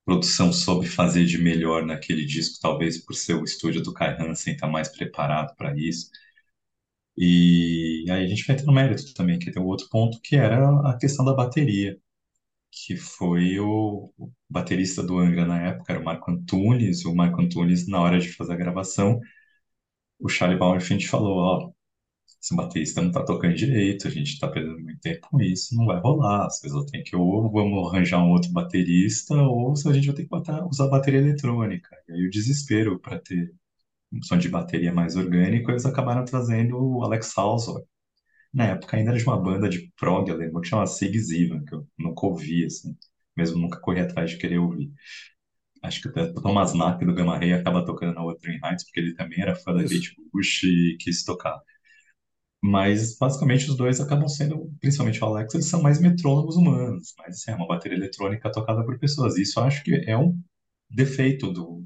[0.03, 4.15] a produção soube fazer de melhor naquele disco, talvez por ser o estúdio do Kai
[4.21, 6.09] Hansen estar tá mais preparado para isso.
[7.17, 10.35] E aí a gente vai ter no mérito também, que tem um outro ponto que
[10.35, 11.99] era a questão da bateria
[12.71, 14.11] que foi o,
[14.49, 17.05] baterista do Angra na época, era o Marco Antunes.
[17.05, 19.19] O Marco Antunes, na hora de fazer a gravação,
[20.19, 21.71] o Charlie Bauerfeind falou: Ó,
[22.41, 25.85] esse baterista não tá tocando direito, a gente tá perdendo muito tempo com isso, não
[25.85, 26.47] vai rolar.
[26.47, 30.23] Vezes eu tenho que, ou vamos arranjar um outro baterista, ou a gente vai ter
[30.23, 31.89] que botar, usar bateria eletrônica.
[32.07, 33.53] E aí o desespero para ter
[34.11, 37.83] um som de bateria mais orgânico, eles acabaram trazendo o Alex Salzor,
[38.53, 41.75] na época ainda era de uma banda de prog alemão que chamava Sig Sivan, que
[41.75, 42.95] eu nunca ouvi, assim,
[43.35, 44.91] mesmo nunca corri atrás de querer ouvir.
[45.81, 48.99] Acho que até o Thomas Knapp do Gamma Ray acaba tocando na Wuthering Heights, porque
[48.99, 51.61] ele também era fã da Kate Bush e quis tocar.
[52.61, 57.35] Mas, basicamente, os dois acabam sendo, principalmente o Alex, eles são mais metrônomos humanos, mas
[57.37, 59.37] assim, é uma bateria eletrônica tocada por pessoas.
[59.37, 60.37] Isso eu acho que é um
[60.89, 61.85] defeito do,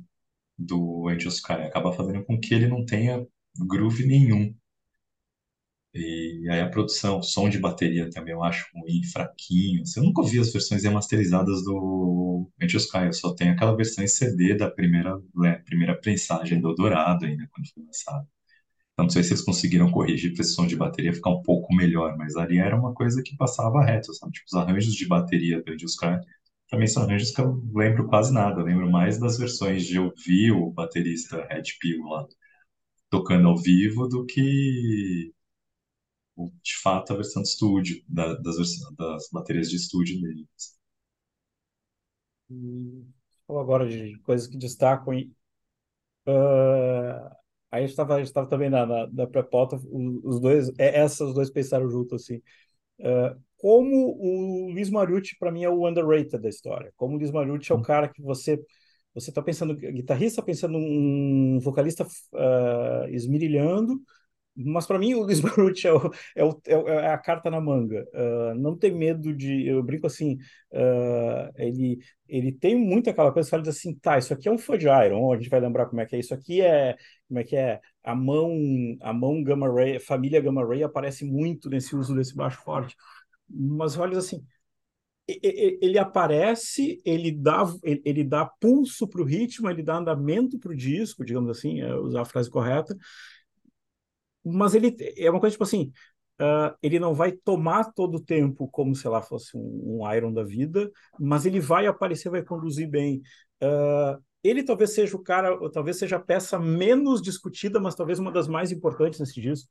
[0.58, 3.26] do Angel Sky, acaba fazendo com que ele não tenha
[3.60, 4.56] groove nenhum.
[5.94, 9.84] E aí a produção, o som de bateria também eu acho ruim, fraquinho.
[9.84, 14.04] Assim, eu nunca ouvi as versões remasterizadas do Angel Sky, eu só tenho aquela versão
[14.04, 18.28] em CD da primeira, né, primeira prensagem do Dourado ainda, quando foi lançado.
[18.94, 21.74] Então, não sei se eles conseguiram corrigir para esse som de bateria ficar um pouco
[21.76, 24.34] melhor, mas ali era uma coisa que passava reto, sabe?
[24.34, 26.20] Tipo, os arranjos de bateria do Angel Sky,
[26.70, 28.62] também são arranjos que eu lembro quase nada.
[28.62, 32.26] Eu lembro mais das versões de ouvir o baterista Red Pill lá
[33.10, 35.32] tocando ao vivo do que
[36.38, 38.56] de fato a versão de estúdio, da, das,
[38.98, 40.48] das baterias de estúdio deles.
[43.48, 45.16] Falou agora de coisas que destacam.
[46.26, 47.36] Uh,
[47.72, 49.76] aí estava estava também na, na, na pré-pauta,
[50.24, 52.38] os dois, é, essas dois pensaram junto assim.
[53.00, 56.92] Uh, como o Luiz Mariucci, para mim, é o underrated da história.
[56.96, 57.82] Como o Luiz Mariucci é o hum.
[57.82, 58.62] cara que você
[59.14, 64.02] você está pensando, guitarrista pensando um vocalista uh, esmirilhando,
[64.56, 66.44] mas para mim o Luiz Baruch é, o, é,
[66.76, 68.06] o, é, a carta na manga.
[68.14, 69.68] Uh, não tem medo de.
[69.68, 70.36] Eu brinco assim,
[70.72, 74.58] uh, ele, ele tem muito aquela coisa que fala assim, tá, isso aqui é um
[74.58, 76.20] fã de Iron, a gente vai lembrar como é que é.
[76.20, 76.96] Isso aqui é.
[77.28, 77.80] Como é que é?
[78.04, 78.52] A mão,
[79.02, 82.96] a mão Gamma Ray, família Gamma Ray aparece muito nesse uso desse baixo forte.
[83.50, 84.46] Mas olha assim,
[85.28, 90.76] ele aparece, ele dá, ele dá pulso para o ritmo, ele dá andamento para o
[90.76, 92.96] disco, digamos assim, é usar a frase correta,
[94.44, 95.92] mas ele é uma coisa tipo assim,
[96.40, 100.34] uh, ele não vai tomar todo o tempo como se lá fosse um, um, Iron
[100.34, 103.22] da vida, mas ele vai aparecer, vai conduzir bem.
[103.62, 108.32] Uh, ele talvez seja o cara, talvez seja a peça menos discutida, mas talvez uma
[108.32, 109.70] das mais importantes nesse disco.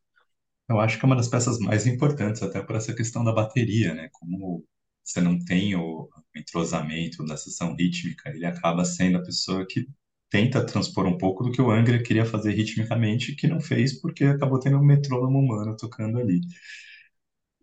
[0.69, 3.93] Eu acho que é uma das peças mais importantes, até por essa questão da bateria,
[3.93, 4.09] né?
[4.13, 4.65] Como
[5.05, 9.87] você não tem o entrosamento da sessão rítmica, ele acaba sendo a pessoa que
[10.33, 14.25] tenta transpor um pouco do que o Angra queria fazer ritmicamente, que não fez porque
[14.25, 16.41] acabou tendo um metrônomo humano tocando ali.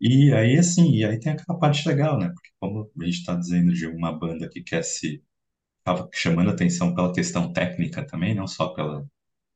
[0.02, 2.30] E aí, assim, e aí tem aquela parte legal, né?
[2.34, 5.24] Porque como a gente está dizendo de uma banda que quer se...
[5.80, 9.06] Estava chamando atenção pela questão técnica também, não só pela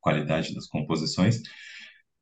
[0.01, 1.41] qualidade das composições,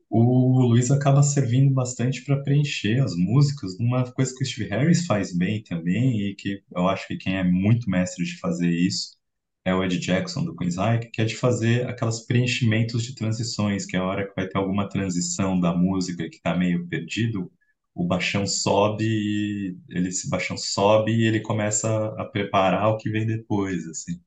[0.09, 5.05] o Luiz acaba servindo bastante para preencher as músicas uma coisa que o Steve Harris
[5.07, 9.17] faz bem também e que eu acho que quem é muito mestre de fazer isso
[9.65, 13.95] é o Ed Jackson do Queensryche, que é de fazer aquelas preenchimentos de transições, que
[13.95, 17.51] é a hora que vai ter alguma transição da música que está meio perdido,
[17.93, 23.09] o baixão sobe, e ele esse baixão sobe e ele começa a preparar o que
[23.09, 24.19] vem depois, assim.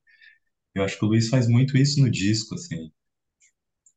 [0.74, 2.92] Eu acho que o Luiz faz muito isso no disco, assim.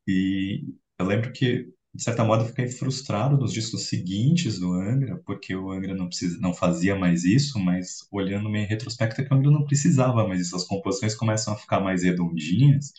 [0.06, 0.64] E
[0.98, 5.54] eu lembro que de certa modo, eu fiquei frustrado nos discos seguintes do Angra, porque
[5.56, 9.32] o Angra não, precisa, não fazia mais isso, mas olhando meio em retrospecto, é que
[9.32, 10.56] o Angra não precisava mais disso.
[10.56, 12.92] As composições começam a ficar mais redondinhas,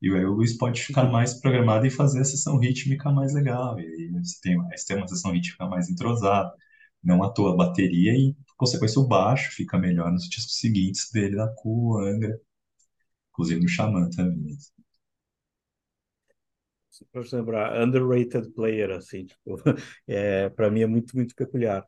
[0.00, 1.12] e aí o Luiz pode ficar uhum.
[1.12, 3.78] mais programado e fazer a sessão rítmica mais legal.
[3.80, 6.52] E aí você tem, você tem uma sessão rítmica mais entrosada.
[7.02, 11.10] Não à toa a bateria e, por consequência, o baixo fica melhor nos discos seguintes
[11.12, 12.38] dele, da Cu, Angra,
[13.30, 14.56] inclusive no Xamã também
[17.12, 19.56] para lembrar, underrated player, assim, tipo,
[20.06, 21.84] é, para mim é muito, muito peculiar.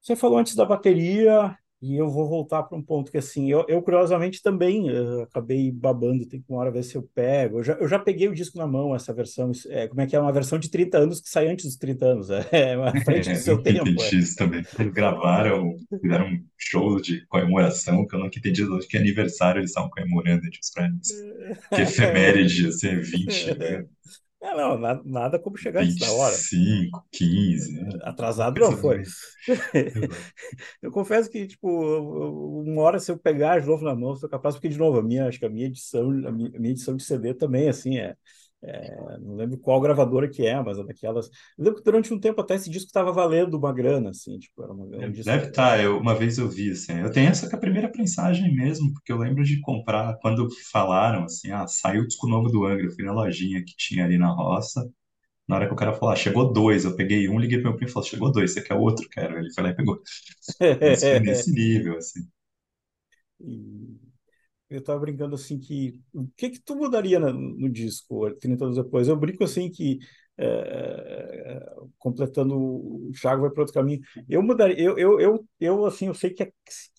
[0.00, 3.64] Você falou antes da bateria, e eu vou voltar para um ponto que, assim, eu,
[3.68, 7.58] eu curiosamente também uh, acabei babando, tem que uma hora ver se eu pego.
[7.58, 10.16] Eu já, eu já peguei o disco na mão, essa versão, é, como é que
[10.16, 10.20] é?
[10.20, 13.30] Uma versão de 30 anos que sai antes dos 30 anos, é, é uma frente
[13.30, 13.88] do seu tempo.
[13.88, 14.18] Entendi é.
[14.18, 14.64] isso também.
[14.78, 19.70] Eles gravaram, fizeram um show de comemoração, que eu nunca entendi hoje que aniversário eles
[19.70, 20.98] estavam comemorando, tipo, pra mim.
[21.74, 23.84] Que efeméride, assim, 20, né?
[24.46, 26.32] É, não, nada, nada como chegar antes da hora.
[26.32, 27.72] 25, 15.
[27.72, 27.98] Né?
[28.02, 29.02] Atrasado não foi.
[30.80, 34.54] eu confesso que, tipo, uma hora se eu pegar de novo na mão, sou capaz,
[34.54, 36.94] porque, de novo, a minha, acho que a minha edição, a minha, a minha edição
[36.96, 38.14] de CD também, assim, é,
[38.62, 41.26] é, não lembro qual gravadora que é, mas é daquelas.
[41.56, 44.62] Eu lembro que durante um tempo até esse disco estava valendo uma grana, assim, tipo,
[44.62, 47.48] era uma, um Deve estar, tá, eu, uma vez eu vi, assim, eu tenho essa
[47.48, 51.66] que é a primeira prensagem mesmo, porque eu lembro de comprar, quando falaram, assim, ah,
[51.66, 54.90] saiu o disco novo do Angra, eu fui na lojinha que tinha ali na roça,
[55.48, 57.76] na hora que o cara falou, ah, chegou dois, eu peguei um, liguei pro meu
[57.76, 59.08] primo e falei, chegou dois, você quer outro?
[59.08, 59.38] Quero.
[59.38, 60.00] Ele foi lá e pegou.
[60.80, 62.26] Mas foi nesse nível, assim.
[63.40, 64.05] E
[64.68, 68.76] eu estava brincando assim que o que que tu mudaria no, no disco 30 anos
[68.76, 69.08] depois?
[69.08, 69.98] Eu brinco assim que
[70.38, 71.60] é,
[71.98, 74.00] completando o Thiago vai para outro caminho.
[74.28, 76.52] Eu mudaria, eu, eu, eu, eu assim, eu sei que, é,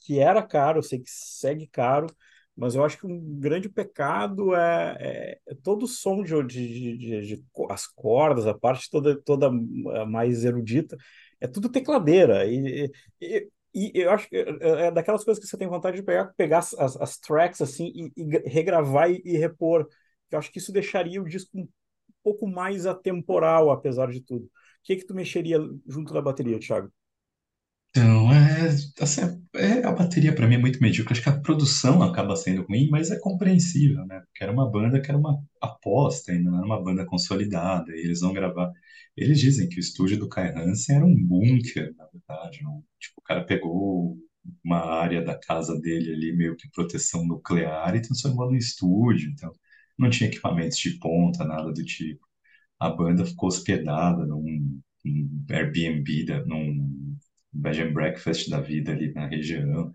[0.05, 2.07] que era caro, eu sei que segue caro,
[2.55, 6.97] mas eu acho que um grande pecado é, é, é todo o som de, de,
[6.97, 9.51] de, de, as cordas, a parte toda toda
[10.07, 10.97] mais erudita,
[11.39, 12.45] é tudo tecladeira.
[12.45, 15.97] E, e, e eu acho que é, é, é daquelas coisas que você tem vontade
[15.97, 19.87] de pegar, pegar as, as tracks assim e, e regravar e, e, repor.
[20.31, 21.67] Eu acho que isso deixaria o disco um
[22.23, 24.45] pouco mais atemporal, apesar de tudo.
[24.45, 24.49] O
[24.83, 26.91] que que tu mexeria junto da bateria, Thiago?
[28.67, 29.21] É, assim,
[29.55, 31.13] é, a bateria para mim é muito medíocre.
[31.13, 34.19] Acho que a produção acaba sendo ruim, mas é compreensível, né?
[34.21, 37.99] Porque era uma banda que era uma aposta, ainda não era uma banda consolidada, e
[38.01, 38.71] eles vão gravar.
[39.15, 42.65] Eles dizem que o estúdio do Kai Hansen era um bunker, na verdade.
[42.67, 44.17] Um, tipo, o cara pegou
[44.63, 49.31] uma área da casa dele ali, meio que proteção nuclear, e transformou no estúdio.
[49.31, 49.51] Então,
[49.97, 52.25] não tinha equipamentos de ponta, nada do tipo.
[52.79, 56.96] A banda ficou hospedada num, num Airbnb, num
[57.53, 59.91] bed and breakfast da vida ali na região.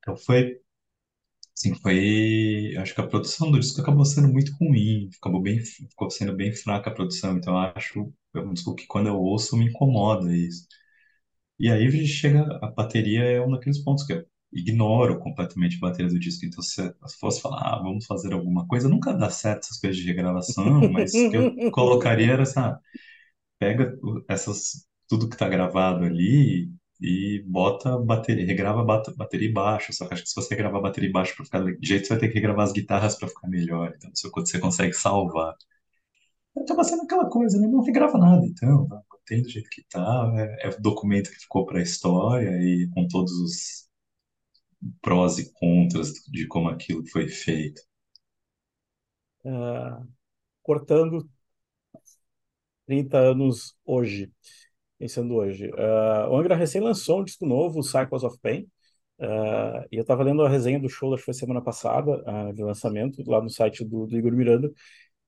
[0.00, 0.58] Então foi,
[1.56, 6.10] assim, foi, acho que a produção do disco acabou sendo muito ruim, acabou bem, ficou
[6.10, 7.36] sendo bem fraca a produção.
[7.36, 10.66] Então acho, é um disco que quando eu ouço me incomoda isso.
[11.58, 16.18] E aí chega a bateria é um daqueles pontos que ignoro completamente a bateria do
[16.18, 16.44] disco.
[16.46, 19.96] Então, se eu fosse falar, ah, vamos fazer alguma coisa, nunca dá certo essas coisas
[19.98, 22.78] de regravação, mas o que eu colocaria era, sabe,
[23.58, 29.92] pega essas, tudo que tá gravado ali e bota bateria, regrava bata- bateria e baixo.
[29.92, 32.14] Só que acho que se você gravar bateria e baixo para ficar de jeito, você
[32.14, 33.92] vai ter que regravar as guitarras para ficar melhor.
[33.96, 35.54] Então, se você consegue salvar.
[36.56, 37.66] Acaba sendo aquela coisa, né?
[37.68, 39.00] Não regrava nada, então, tá?
[39.10, 40.32] mantém do jeito que tá.
[40.36, 43.86] É, é o documento que ficou para a história e com todos os
[45.00, 47.80] prós e contras de como aquilo foi feito.
[49.44, 50.02] Ah,
[50.62, 51.28] cortando
[52.86, 54.32] 30 anos hoje,
[54.98, 55.70] pensando hoje.
[55.76, 58.66] Ah, o Angra recém lançou um disco novo, Cycles of Pain,
[59.20, 62.52] ah, e eu estava lendo a resenha do show, acho que foi semana passada, ah,
[62.52, 64.70] de lançamento, lá no site do, do Igor Miranda,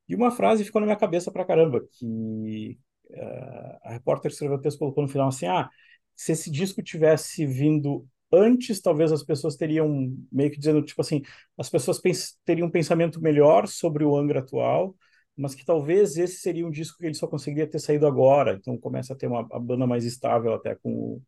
[0.09, 2.79] e uma frase ficou na minha cabeça pra caramba, que
[3.15, 5.69] ah, a repórter escreveu o texto colocou no final assim, ah,
[6.17, 11.23] se esse disco tivesse vindo antes, talvez as pessoas teriam meio que dizendo, tipo assim,
[11.57, 14.95] as pessoas pens teriam um pensamento melhor sobre o Angra atual,
[15.39, 18.77] mas que talvez esse seria um disco que ele só conseguiria ter saído agora, então
[18.79, 21.23] começa a ter uma a banda mais estável até com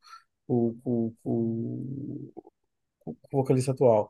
[0.48, 2.32] o, o
[3.32, 4.08] vocalista atual.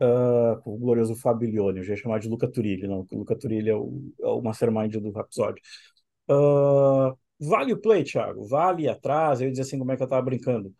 [0.00, 3.36] Uh, o glorioso Fabio Lione, eu já ia chamar de Luca Turilli, não, o Luca
[3.38, 5.60] Turilli é o, é o mastermind do Rhapsody.
[6.30, 8.46] Uh, vale o play, Thiago?
[8.46, 9.40] Vale atrás?
[9.40, 10.74] Eu ia dizer assim, como é que eu tava brincando?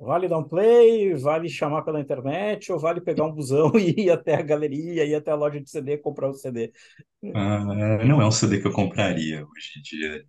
[0.00, 4.10] Vale dar um play, vale chamar pela internet, ou vale pegar um busão e ir
[4.10, 6.72] até a galeria, ir até a loja de CD comprar o CD?
[7.34, 10.24] Ah, não é um CD que eu compraria hoje em dia.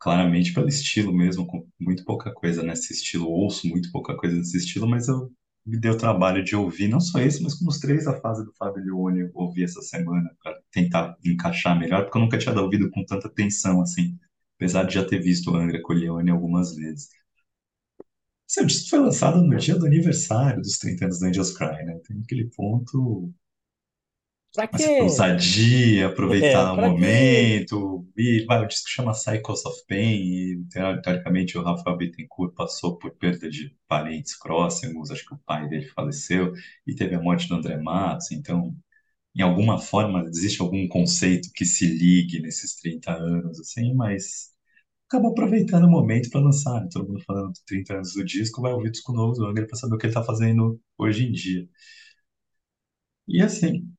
[0.00, 3.28] Claramente pelo estilo mesmo, com muito pouca coisa nesse estilo.
[3.28, 5.30] Ouço muito pouca coisa nesse estilo, mas eu
[5.66, 8.44] me dei o trabalho de ouvir, não só esse, mas como os três da fase
[8.44, 12.58] do Fábio Leone eu ouvi essa semana, para tentar encaixar melhor, porque eu nunca tinha
[12.58, 14.18] ouvido com tanta atenção, assim,
[14.56, 17.08] apesar de já ter visto o Angra Leone algumas vezes.
[18.48, 22.00] Seu disco foi lançado no dia do aniversário dos 30 anos do Angels Cry, né?
[22.04, 23.32] Tem aquele ponto
[24.52, 24.98] Pra Mas quê?
[24.98, 26.06] ousadia,
[26.40, 27.58] É, aproveitar o pra quê?
[27.58, 28.06] momento.
[28.16, 30.64] E vai, o disco chama Cycles of Pain, e
[31.02, 35.86] teoricamente o Rafael Bittencourt passou por perda de parentes próximos, acho que o pai dele
[35.88, 36.52] faleceu,
[36.86, 38.76] e teve a morte do André Matos, então,
[39.36, 44.52] em alguma forma, existe algum conceito que se ligue nesses 30 anos, assim, mas
[45.08, 46.88] acabou aproveitando o momento para lançar, né?
[46.92, 49.76] Todo mundo falando de 30 anos do disco, vai ouvir disco novo do Angra para
[49.76, 51.68] saber o que ele está fazendo hoje em dia.
[53.28, 53.94] E assim,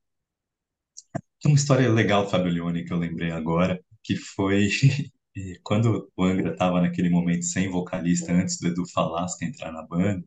[1.41, 4.69] Tem uma história legal do Fabio Lione que eu lembrei agora, que foi
[5.63, 10.23] quando o Angra estava naquele momento sem vocalista, antes do Edu Falasca entrar na banda,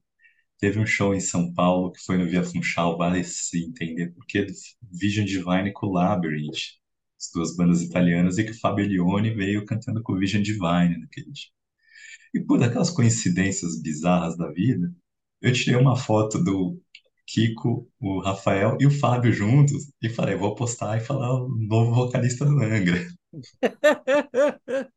[0.59, 4.45] teve um show em São Paulo que foi no Via Funchal, vale se entender porque
[4.47, 4.53] do
[4.93, 6.81] Vision Divine com o Labyrinth,
[7.23, 10.99] as duas bandas italianas, e que o Fabio Lione veio cantando com o Vision Divine
[10.99, 11.51] naquele dia.
[12.35, 14.93] E por daquelas coincidências bizarras da vida,
[15.41, 16.81] eu tirei uma foto do
[17.27, 21.95] Kiko, o Rafael e o Fábio juntos e falei, vou postar e falar o novo
[21.95, 23.07] vocalista do Angra.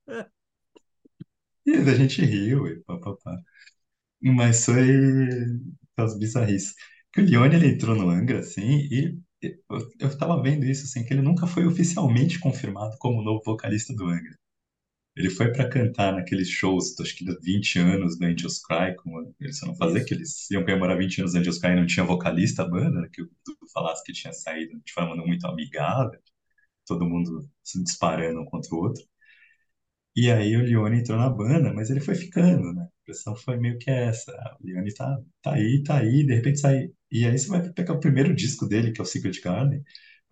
[1.66, 3.36] E a gente riu e papapá.
[4.22, 4.80] Mas foi
[5.98, 6.74] as bizarrices.
[7.14, 9.18] Que o Lione, ele entrou no Angra, assim, e
[9.70, 13.94] eu, eu tava vendo isso, assim, que ele nunca foi oficialmente confirmado como novo vocalista
[13.94, 14.36] do Angra.
[15.16, 19.34] Ele foi para cantar naqueles shows, acho que de 20 anos do Angels Cry, como
[19.40, 22.06] eles não fazer, que eles iam comemorar 20 anos do Angels Cry e não tinha
[22.06, 26.20] vocalista a banda, né, que Dudu falasse que tinha saído de forma muito amigável,
[26.88, 29.04] todo mundo se disparando um contra o outro.
[30.16, 32.88] E aí o Lione entrou na banda, mas ele foi ficando, né?
[33.08, 34.32] A impressão foi meio que essa.
[34.62, 36.90] O Lione tá, tá aí, tá aí, de repente sai.
[37.12, 39.84] E aí você vai pegar o primeiro disco dele, que é o Secret Garden.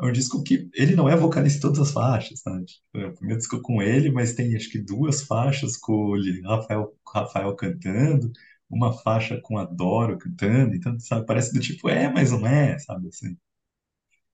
[0.02, 2.66] É um disco que ele não é vocalista em todas as faixas, sabe?
[2.66, 6.18] Tipo, É o primeiro disco com ele, mas tem acho que duas faixas com o
[6.48, 8.32] Rafael, Rafael cantando,
[8.70, 12.78] uma faixa com a Doro cantando, então, sabe, parece do tipo, é, mas não é,
[12.80, 13.38] sabe assim.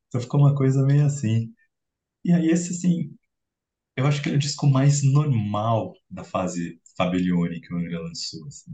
[0.08, 1.54] Então ficou uma coisa meio assim.
[2.25, 3.15] E aí esse, assim,
[3.99, 8.45] eu acho que é o disco mais normal da fase Fabelione que o Angra lançou.
[8.47, 8.71] Assim.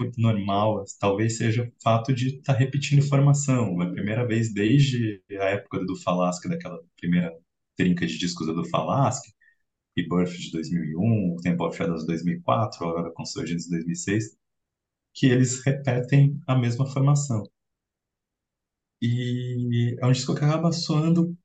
[0.00, 3.80] Muito normal, talvez seja o fato de estar repetindo formação.
[3.82, 7.32] É a primeira vez desde a época do Falasque, daquela primeira
[7.76, 9.32] trinca de discos do Falasque,
[9.96, 14.36] Rebirth de 2001, Temple of Shadows de 2004, agora Consurgence de 2006,
[15.14, 17.44] que eles repetem a mesma formação.
[19.00, 21.36] E é um disco que acaba soando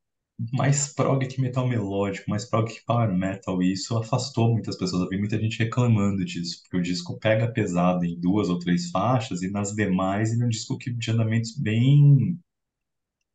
[0.54, 5.04] mais prog que metal melódico, mais prog que power metal, e isso afastou muitas pessoas.
[5.04, 8.90] Eu vi muita gente reclamando disso, porque o disco pega pesado em duas ou três
[8.92, 12.38] faixas, e nas demais ele é um disco que, de andamentos bem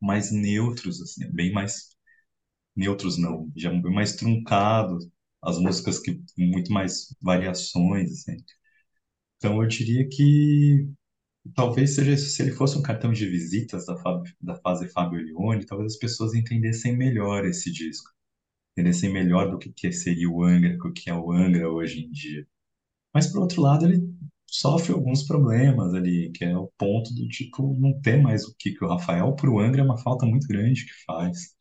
[0.01, 1.91] mais neutros, assim, bem mais
[2.77, 5.09] neutros não, já bem mais truncados,
[5.43, 8.37] as músicas que muito mais variações, assim.
[9.37, 10.89] Então eu diria que
[11.55, 12.31] talvez seja isso.
[12.31, 13.95] Se ele fosse um cartão de visitas da,
[14.41, 18.11] da fase Fábio Leone, talvez as pessoas entendessem melhor esse disco.
[18.77, 22.11] Entendessem melhor do que, que seria o Angra, o que é o Angra hoje em
[22.11, 22.47] dia.
[23.15, 24.03] Mas, por outro lado, ele
[24.47, 28.77] sofre alguns problemas ali, que é o ponto do tipo, não ter mais o que
[28.83, 31.55] o Rafael pro Angra é uma falta muito grande que faz.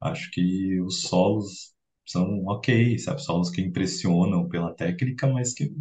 [0.00, 1.74] Acho que os solos
[2.06, 3.22] são ok, sabe?
[3.22, 5.72] Solos que impressionam pela técnica, mas que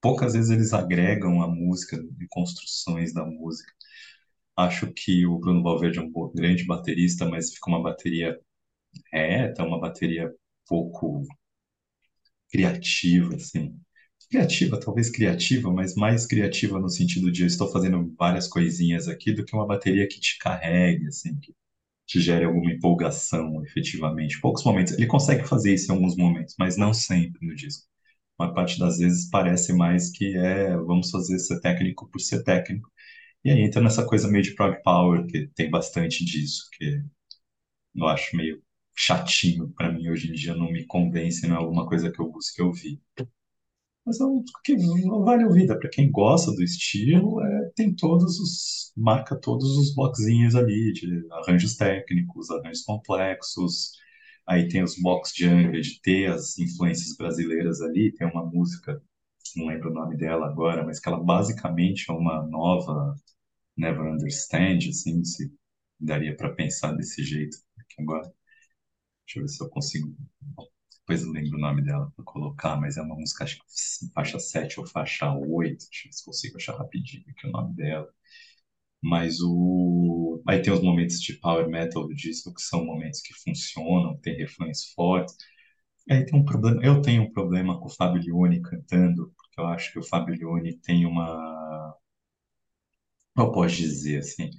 [0.00, 3.72] poucas vezes eles agregam a música e construções da música.
[4.56, 8.38] Acho que o Bruno Valverde é um grande baterista, mas fica uma bateria
[9.12, 10.32] reta, uma bateria
[10.68, 11.24] pouco
[12.50, 13.74] criativa, assim.
[14.30, 19.32] Criativa, talvez criativa, mas mais criativa no sentido de eu estou fazendo várias coisinhas aqui
[19.32, 21.54] do que uma bateria que te carregue, assim, que
[22.06, 24.40] te gere alguma empolgação, efetivamente.
[24.40, 24.94] Poucos momentos.
[24.94, 27.86] Ele consegue fazer isso em alguns momentos, mas não sempre no disco.
[28.38, 32.90] Uma parte das vezes parece mais que é vamos fazer ser técnico por ser técnico.
[33.44, 37.02] E aí entra nessa coisa meio de prog power, que tem bastante disso, que
[37.96, 38.62] eu acho meio
[38.96, 42.30] chatinho para mim hoje em dia, não me convence, não é alguma coisa que eu
[42.30, 43.00] busque ouvir.
[44.04, 44.74] Mas é um que
[45.24, 50.54] vale ouvir, para quem gosta do estilo, é, tem todos os, marca todos os bloquezinhos
[50.54, 53.92] ali de arranjos técnicos, arranjos complexos.
[54.48, 58.12] Aí tem os box de Angra, de ter as influências brasileiras ali.
[58.14, 59.02] Tem uma música,
[59.56, 63.14] não lembro o nome dela agora, mas que ela basicamente é uma nova
[63.76, 65.52] Never Understand, assim, se
[66.00, 68.32] daria para pensar desse jeito aqui agora.
[69.26, 70.14] Deixa eu ver se eu consigo.
[71.00, 73.64] Depois eu lembro o nome dela para colocar, mas é uma música, acho que
[74.14, 75.86] faixa 7 ou faixa 8.
[75.90, 78.08] Deixa eu ver se consigo achar rapidinho aqui o nome dela.
[79.02, 80.42] Mas o.
[80.48, 84.36] Aí tem os momentos de power metal do disco, que são momentos que funcionam, tem
[84.36, 85.36] refrões fortes.
[86.10, 86.82] Aí tem um problema.
[86.84, 90.34] Eu tenho um problema com o Fabio Lione cantando, porque eu acho que o Fabio
[90.34, 91.94] Lione tem uma.
[93.34, 94.50] Como eu posso dizer assim?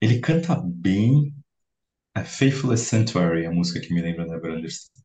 [0.00, 1.34] Ele canta bem,
[2.16, 5.02] é Faithless Sanctuary, a música que me lembra Never Understand.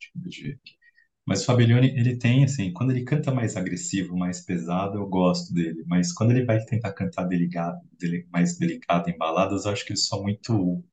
[1.26, 5.54] Mas o Fabelione, ele tem, assim, quando ele canta mais agressivo, mais pesado, eu gosto
[5.54, 5.84] dele.
[5.88, 9.94] Mas quando ele vai tentar cantar delicado, dele- mais delicado em baladas, eu acho que
[9.94, 10.84] eles são muito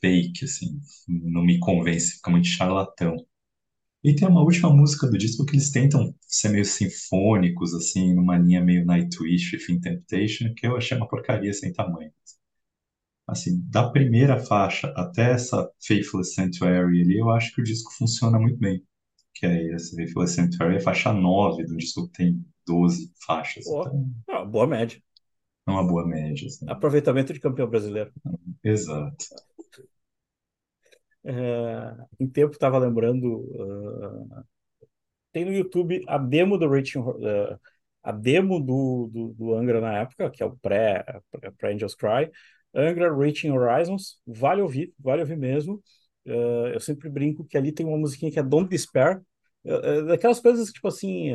[0.00, 0.80] fake, assim.
[1.08, 3.16] Não me convence, fica muito charlatão.
[4.04, 8.38] E tem uma última música do disco que eles tentam ser meio sinfônicos, assim, numa
[8.38, 12.12] linha meio Nightwish, Within Temptation, que eu achei uma porcaria sem tamanho
[13.26, 18.38] assim, da primeira faixa até essa Faithless Sanctuary ali, eu acho que o disco funciona
[18.38, 18.84] muito bem.
[19.34, 23.66] Que é essa Faithless Sanctuary, é faixa 9 do disco que tem 12 faixas.
[23.66, 25.00] Ó, Então, ah, boa média.
[25.66, 26.68] é uma boa média, assim.
[26.68, 28.12] Aproveitamento de campeão brasileiro.
[28.62, 29.16] Exato.
[31.22, 31.32] É,
[32.18, 33.46] em tempo estava lembrando,
[34.32, 34.42] ah,
[35.32, 37.58] tem no YouTube a demo do Reaching, ah,
[38.02, 41.94] a demo do, do, do Angra na época, que é o pré, pré, pré Angels
[41.94, 42.30] Cry,
[42.74, 45.82] Angra Reaching Horizons, vale ouvir, vale ouvir mesmo.
[46.30, 49.22] Ah, eu sempre brinco que ali tem uma musiquinha que é Don't Despair,
[49.66, 49.70] Ah,
[50.00, 51.30] ah, daquelas coisas tipo assim,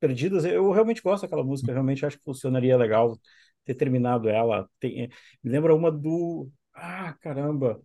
[0.00, 0.44] perdidas.
[0.44, 3.18] Eu realmente gosto daquela música, realmente acho que funcionaria legal
[3.64, 4.68] ter terminado ela.
[4.80, 5.08] Tem,
[5.42, 6.50] me lembra uma do.
[6.74, 7.80] Ah, caramba!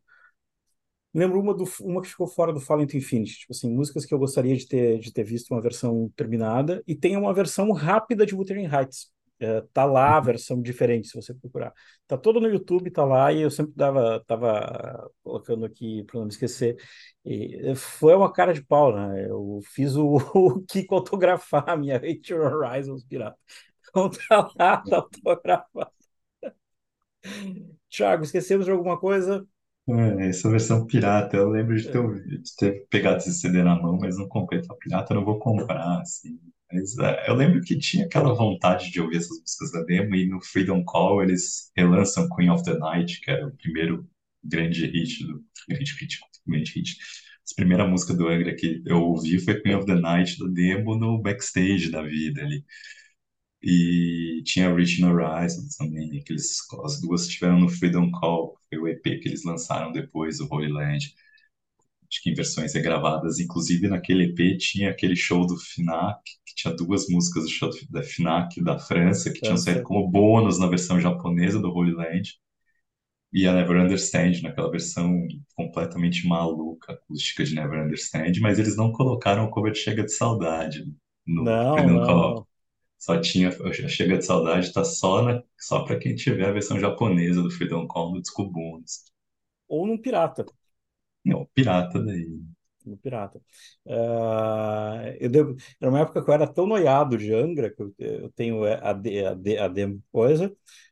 [1.13, 4.13] Lembro uma, do, uma que ficou fora do Fallen to Infinity, tipo assim, músicas que
[4.13, 8.25] eu gostaria de ter, de ter visto uma versão terminada, e tem uma versão rápida
[8.25, 9.11] de Wuthering Heights.
[9.39, 11.73] É, tá lá a versão diferente, se você procurar.
[12.07, 16.25] Tá todo no YouTube, tá lá, e eu sempre dava, tava colocando aqui para não
[16.25, 16.75] me esquecer.
[17.25, 19.25] E foi uma cara de pau, né?
[19.29, 23.37] Eu fiz o, o Kiko autografar a minha Rachel Horizons pirata.
[23.91, 25.91] Então tá lá, tá autografado.
[27.89, 29.45] Thiago, esquecemos de alguma coisa?
[29.89, 33.75] É, essa versão pirata, eu lembro de ter, ouvido- de ter pegado esse CD na
[33.81, 34.61] mão, mas não comprei.
[34.79, 36.39] Pirata, eu não vou comprar, assim.
[36.71, 40.27] Mas, é, eu lembro que tinha aquela vontade de ouvir essas músicas da demo, e
[40.27, 44.07] no Freedom Call eles relançam Queen of the Night, que era o primeiro
[44.43, 45.43] grande hit do...
[45.67, 46.97] Grande hit, grande hit.
[47.51, 50.95] A primeira música do Angra que eu ouvi foi Queen of the Night, da demo,
[50.95, 52.63] no backstage da vida ali.
[53.61, 58.87] E tinha Reaching Horizons também, que eles, as duas estiveram no Freedom Call, foi o
[58.87, 61.13] EP que eles lançaram depois, o Holy Land.
[62.11, 63.39] Acho que em versões regravadas.
[63.39, 68.01] Inclusive, naquele EP tinha aquele show do FNAC, que tinha duas músicas do show da
[68.01, 72.39] FNAC da França, que tinham saído como bônus na versão japonesa do Holy Land.
[73.31, 78.91] E a Never Understand, naquela versão completamente maluca, acústica de Never Understand, mas eles não
[78.91, 80.83] colocaram o cover de Chega de Saudade
[81.27, 82.47] no Não, não.
[82.97, 86.79] Só tinha, a Chega de Saudade tá só, na, só para quem tiver a versão
[86.79, 89.05] japonesa do Freedom Call no disco bônus.
[89.67, 90.45] Ou num pirata.
[91.25, 92.27] Não, pirata daí.
[92.85, 93.39] no Pirata.
[93.85, 97.93] Uh, eu devo, era uma época que eu era tão noiado de Angra, que eu,
[97.97, 100.51] eu tenho a, de, a, de, a demo coisa,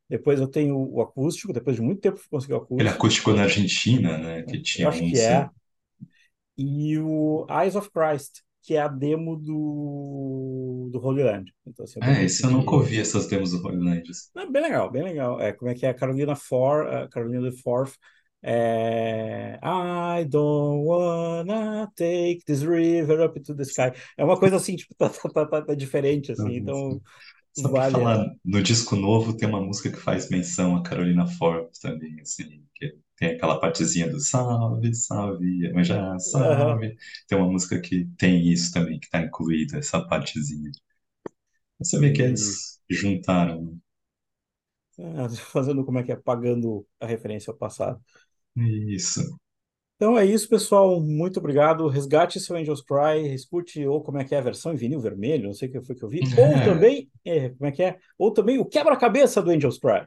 [0.09, 2.81] depois eu tenho o acústico, depois de muito tempo eu consegui o acústico.
[2.81, 4.43] Ele acústico na Argentina, né?
[4.43, 5.49] Que tinha eu acho um que é.
[6.57, 11.53] E o Eyes of Christ, que é a demo do, do Holy Land.
[11.65, 14.03] Então, assim, é, esse eu nunca ouvi essas demos do Holy Land.
[14.35, 15.39] É bem legal, bem legal.
[15.39, 17.93] É, como é que é a Carolina For, a Carolina Forth
[18.41, 23.91] é, I don't wanna take this river up to the sky.
[24.17, 27.01] É uma coisa assim, tipo, tá, tá, tá, tá diferente, assim, então.
[27.53, 31.79] Só vale, falar, no disco novo tem uma música que faz menção a Carolina Forbes
[31.79, 36.87] também, assim, que tem aquela partezinha do salve, salve, mas já salve.
[36.87, 36.95] Uhum.
[37.27, 40.69] Tem uma música que tem isso também, que tá incluída, essa partezinha.
[41.79, 43.79] Você vê que eles juntaram.
[44.99, 47.99] É, fazendo como é que é, pagando a referência ao passado.
[48.57, 49.21] Isso.
[49.95, 51.01] Então é isso, pessoal.
[51.01, 51.87] Muito obrigado.
[51.87, 55.47] Resgate seu Angels Cry, escute ou como é que é a versão em vinil vermelho,
[55.47, 56.19] não sei o que foi que eu vi.
[56.37, 56.47] É.
[56.53, 57.97] Ou também, é, como é que é?
[58.17, 60.05] Ou também o quebra-cabeça do Angels Cry.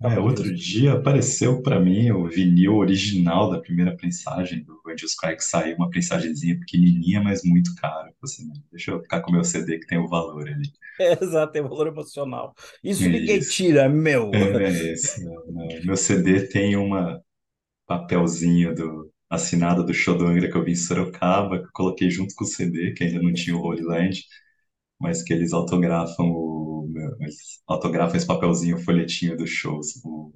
[0.00, 5.36] É, outro dia apareceu para mim o vinil original da primeira prensagem do Angels Cry,
[5.36, 8.12] que saiu uma prensagemzinha pequenininha, mas muito caro.
[8.22, 10.68] Assim, deixa eu ficar com o meu CD que tem o valor ali.
[11.00, 12.54] É, exato, tem valor emocional.
[12.84, 13.10] Isso, isso.
[13.10, 14.30] ninguém tira, meu.
[14.34, 15.24] É, é esse.
[15.24, 15.68] Não, não.
[15.84, 17.18] Meu CD tem uma
[17.86, 22.10] papelzinho do assinado do show do Angra que eu vi em Sorocaba, que eu coloquei
[22.10, 24.24] junto com o CD, que ainda não tinha o Holy Land,
[25.00, 26.88] mas que eles autografam o
[27.20, 30.00] eles autografam esse papelzinho, o folhetinho dos shows.
[30.04, 30.32] O,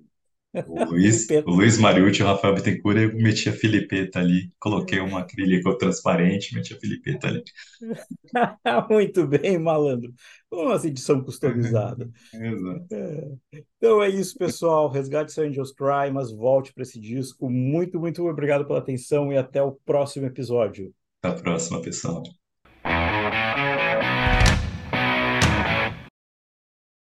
[0.66, 5.00] o Luiz, o Luiz Mariucci e o Rafael Bittencourt, eu meti a Filipeta ali, coloquei
[5.00, 7.42] uma acrílico transparente, meti a Filipeta ali.
[8.90, 10.12] Muito bem, malandro.
[10.50, 12.08] Uma edição customizada.
[12.32, 12.86] Exato.
[12.92, 13.62] É.
[13.76, 14.88] Então é isso, pessoal.
[14.88, 17.50] Resgate seu Angels Cry, mas volte para esse disco.
[17.50, 20.92] Muito, muito obrigado pela atenção e até o próximo episódio.
[21.22, 22.22] Até a próxima, pessoal.